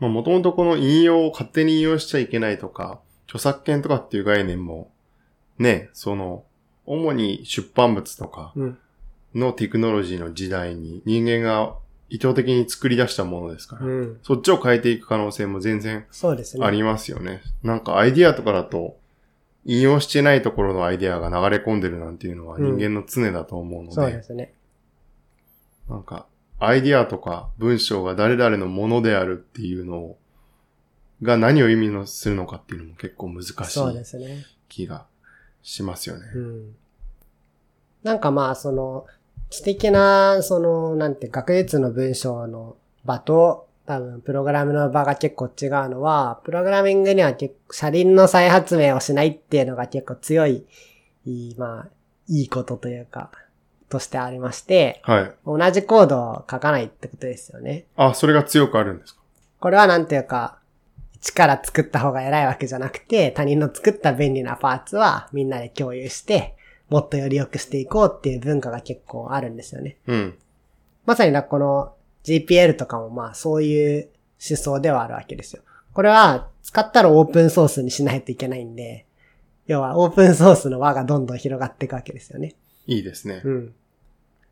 [0.00, 0.06] な。
[0.06, 4.90] まあもともとこの引用を勝手に引用しちゃいけないとか、著作権とかっていう概念も、
[5.58, 6.44] ね、その、
[6.86, 8.78] 主に出版物とかうん。
[9.34, 11.76] のテクノロジーの時代に人間が
[12.10, 14.20] 意図的に作り出したものですから、うん。
[14.22, 16.66] そっちを変えていく可能性も全然そうですね。
[16.66, 17.40] ありますよね。
[17.62, 18.98] なんかアイディアとかだと、
[19.64, 24.54] 引用してないところのアイディアが流れ込んでるなんていうのは人間の常だと思うので、そうですね。
[25.88, 26.26] なんか、
[26.58, 30.18] アイディアとか文章が誰々のものであるっていうのを、
[31.22, 34.44] が何を意味のするのかっていうのも結構難しいすね。
[34.68, 35.06] 気が
[35.62, 36.26] しますよね。
[36.34, 36.74] うん。
[38.02, 39.06] なんかまあ、その、
[39.50, 50.64] 知的な、その、なんて、学術の文章の場と、多分、プログラムの場が結構違うのは、プログラミングには結構、車輪の再発明をしないっていうのが結構強い、
[51.26, 51.88] いいまあ、
[52.28, 53.30] いいことというか、
[53.88, 55.32] としてありまして、はい。
[55.44, 57.86] 同じコードを書かないってことですよね。
[57.96, 59.20] あ、それが強くあるんですか？
[59.58, 60.58] これはなんていうか、
[61.16, 66.56] 一から作った方が偉いわけじゃなくて、他人の作った便利なパーツはみんなで共有して、
[66.90, 69.96] もっとより良くしていこうっていう文化が結構あるんですよね。
[70.06, 70.38] うん。
[71.06, 74.08] まさにだこの GPL とかもまあそういう
[74.48, 75.62] 思想ではあるわけですよ。
[75.92, 79.06] これは使ったらオープンソースにしないといけないんで、
[79.66, 82.56] 要はオープンソースの輪がどんどん広がっていくわけですよね。
[82.86, 83.42] いいですね。
[83.44, 83.74] うん。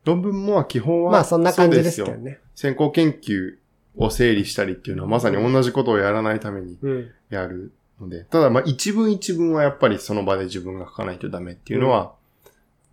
[0.04, 2.38] 論文も基本は、まあそんな感じですけどね。
[2.54, 3.56] 先行研究
[3.96, 7.10] を整理したりっていうのはまさに同じことをやらないためにうん。
[7.30, 12.12] やるので、ただまあ一文一文はやっぱりその場で自分が書かないとダメっていうのは、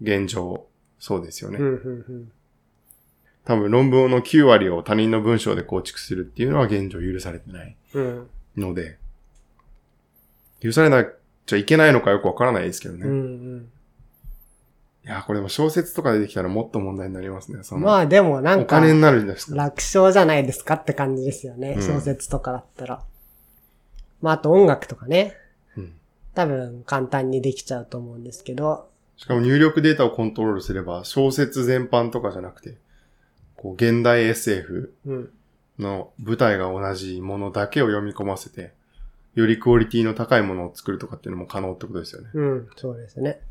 [0.02, 0.66] 現状、
[1.00, 1.58] そうですよね。
[1.60, 2.32] うん、うん、
[3.46, 8.30] 多分論文の9割を他人の文章で構築するっていうのは現状許されてないうん。
[8.58, 8.98] ので、
[10.60, 11.06] 許されな
[11.46, 13.06] ちゃいけないのかよくわからないですけどね。
[13.06, 13.14] うん、う
[15.06, 15.10] いん。
[15.10, 17.60] や、これも小説とか出てきたらもっと問題になりますね。
[17.64, 21.76] そのまあでもなんか、お金になるんですか楽勝じゃないですかって感じですよね。
[21.78, 23.04] うん小説とかだったら。
[24.22, 25.36] まああと音楽とかね。
[25.78, 25.94] うん
[26.34, 28.90] 多分簡単にできちゃうと思うんですけど。
[29.18, 32.78] しかも入力データをコントロールすれば、小説全般とかじゃなくて、
[33.56, 35.30] こう、現代 SF うん。
[35.80, 38.72] の舞台が同じものだけを読み込ませて、
[39.34, 42.30] よりクオリティの高いものを作るとかっていうのも可能ってことですよね。
[42.34, 42.70] うん。
[42.78, 43.42] そうですね。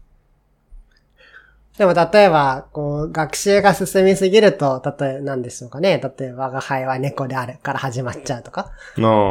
[1.77, 6.01] でも例えば、こう、学習が進みすぎると、例え、なんでしょうかね。
[6.19, 8.71] 例えば、我が輩は猫であるから始まっちゃうとか。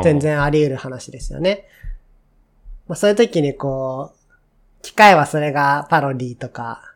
[0.04, 0.20] 全。
[0.20, 1.66] 然あり得る話ですよね。
[2.88, 4.23] まあそういう時にこう、
[4.84, 6.94] 機械はそれがパロディとか、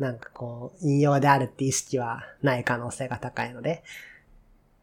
[0.00, 3.84] なんかこう、引用であるって意識はない可能性が高いので、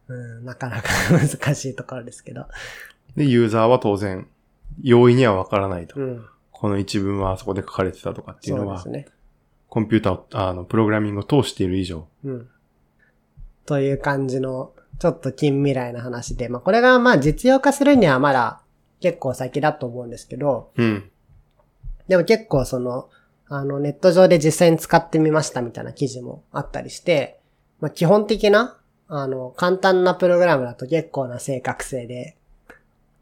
[0.08, 2.46] うん、なかなか難しいところですけど。
[3.16, 4.28] で、ユーザーは当然、
[4.82, 6.00] 容易にはわからないと。
[6.00, 6.26] うん。
[6.52, 9.14] この一文はあそこで書かれてたとかっていうのは、そうですね。
[9.68, 12.08] コンピューターを、あの、プログラミングを通している以上。
[12.24, 12.50] うん。
[13.66, 18.62] という感じの、ちょっと近未来な話で、まあこれがまあ実用化するにはまだ
[19.00, 21.10] 結構先だと思うんですけど、うん。
[22.08, 23.10] でも結構その、
[23.48, 27.40] あのネット上で実際に使ってみましたみたいな記事もあったりして、
[27.80, 28.78] まあ基本的な、
[29.08, 32.38] あの、簡単なプログラムだと結構な正確性で、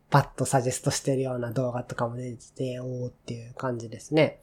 [0.10, 4.40] パッとサジェストしてるような動画とかも出てて、おーっていう感じですね。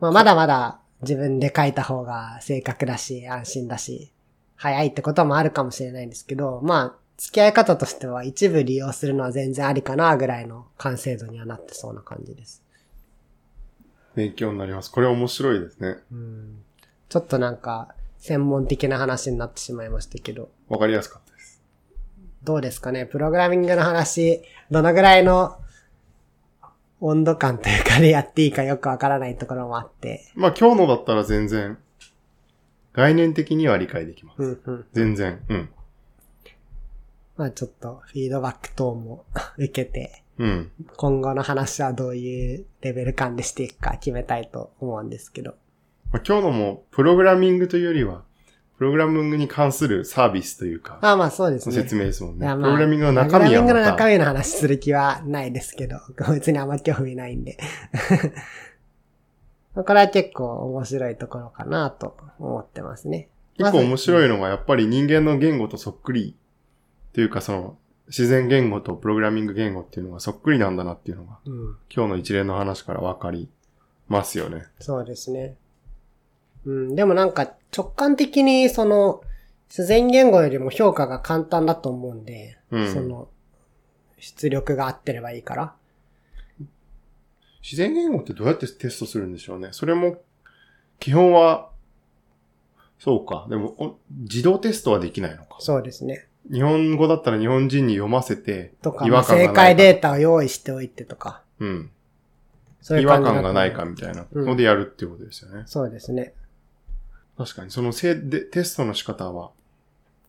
[0.00, 4.12] まあまだまだ自分で書いた方が正確だし、安心だし、
[4.56, 12.62] 早いってこともあるかもしれないんですけど、まあ、付き合い方としては一部利用するのは全然ありかなぐらいの完成度にはなってそうな感じです。
[14.16, 14.90] 勉強になります。
[14.90, 15.98] これ面白いですね。
[16.10, 16.62] うん
[17.08, 21.62] ちょっとなんか、専門的な話になってしまいましたけど、わかりやすかったです。
[22.42, 23.06] どうですかね？
[23.06, 24.42] プログラミングの話、
[24.72, 25.56] どのぐらいの
[27.00, 31.78] 温度感というかでやっていいかよくわからないところもあって、まあ今日のだったら全然、
[32.92, 34.42] 概念的には理解できます。
[34.42, 34.86] うんうん。
[34.92, 35.44] 全然。
[35.48, 35.68] うん。
[37.36, 39.24] まあちょっとフィードバック等も
[39.58, 40.70] 受けて、うん。
[40.96, 45.54] 今後の話はどういうレベル感でしていくか決めたいと思うんですけど。
[46.12, 48.22] まあ、今日のも、プログラミングというよりは、
[48.78, 51.74] プログラミングに関するサービスというか、まあまあそうですね。
[51.74, 52.46] 説明ですもんね。
[52.46, 55.96] まあプログラミングの中身プログラミングの中身の話する気はないですけど、
[56.34, 57.56] 別にあんま興味ないんで。
[59.74, 63.28] これは結構面白いところかなと思ってますね。
[63.56, 63.98] 結構面い。
[63.98, 66.36] 白いのが、やっぱり人間の言語とそっくり、
[67.14, 67.78] というかその、
[68.08, 71.76] 自然言語とプログラミング言語っていうのがそっくりなんだなっていうのが、うん。
[71.94, 73.48] 今日の一連の話からわかり
[74.08, 74.64] ますよね。
[74.78, 75.56] そうですね。
[76.64, 76.94] うん。
[76.94, 79.22] でもなんか直感的にその、
[79.68, 83.28] 自然言語よりも評価が簡単だと思うんで、うんその、
[84.18, 85.74] 出力が合ってればいいから。
[87.62, 89.70] 自然言語ってどうやってテストするんでしょうね。
[89.72, 90.22] それも、
[91.00, 91.70] 基本は、
[92.98, 93.46] そうか。
[93.50, 95.56] でも、お自動テストはできないのか。
[95.58, 96.25] そうですね。
[96.52, 101.42] 日本語だったら日本人に読ませて、とか、正解データを用意しておいてとか。
[101.60, 101.90] うん。
[102.80, 105.64] そうい違和う感がないかみたいなのでやるっていうことですよね。
[105.66, 106.34] そうですね。
[107.36, 109.50] 確かに、そのせでテストの仕方は、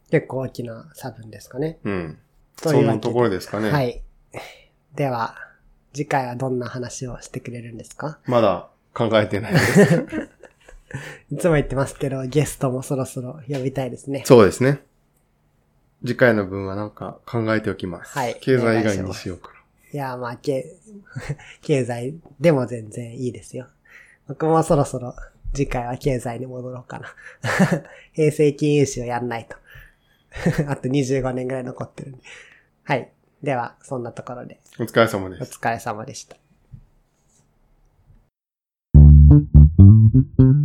[0.09, 1.77] 結構大きな差分ですかね。
[1.83, 2.17] うん。
[2.65, 3.69] うそんなところですかね。
[3.69, 4.01] はい。
[4.95, 5.35] では、
[5.93, 8.19] 次回はどんな話をしてくれるんですか？
[8.25, 10.29] まだ考えてないです。
[11.31, 14.23] いつも言ってますけど、ゲストもそろそろ呼びたいですね。
[14.25, 14.81] そうですね。
[16.05, 18.13] 次回の分はなんか考えておきます。
[18.17, 19.51] はい経済以外にしようか
[19.93, 20.65] いや、まあ、経、
[21.61, 23.67] 経済でも全然いいですよ。
[24.27, 25.15] 僕もそろそろ
[25.53, 27.15] 次回は経済に戻ろうかな。
[28.13, 29.55] 平成金融史をやんないと。
[30.67, 32.19] あと25年ぐらい残ってるんで。
[32.83, 33.11] はい。
[33.41, 34.85] では、そんなところで、な。
[34.85, 35.57] お疲れ様おです。
[35.59, 36.35] 疲れ様でした。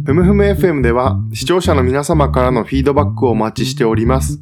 [0.07, 4.40] ふむふむ FM では視聴者の皆様からのフィードバックをお待ちしております。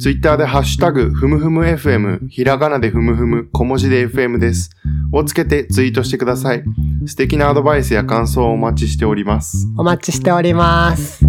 [0.00, 4.70] ツイッターでハッシュタグ、ふむふむ FM、ひらがなでふむふむ、小文字で FM です。
[5.12, 6.64] をつけてツイートしてください。
[7.06, 9.66] 素敵なアドバイスや感想をお待ちしております。
[9.76, 11.24] お待ちしております。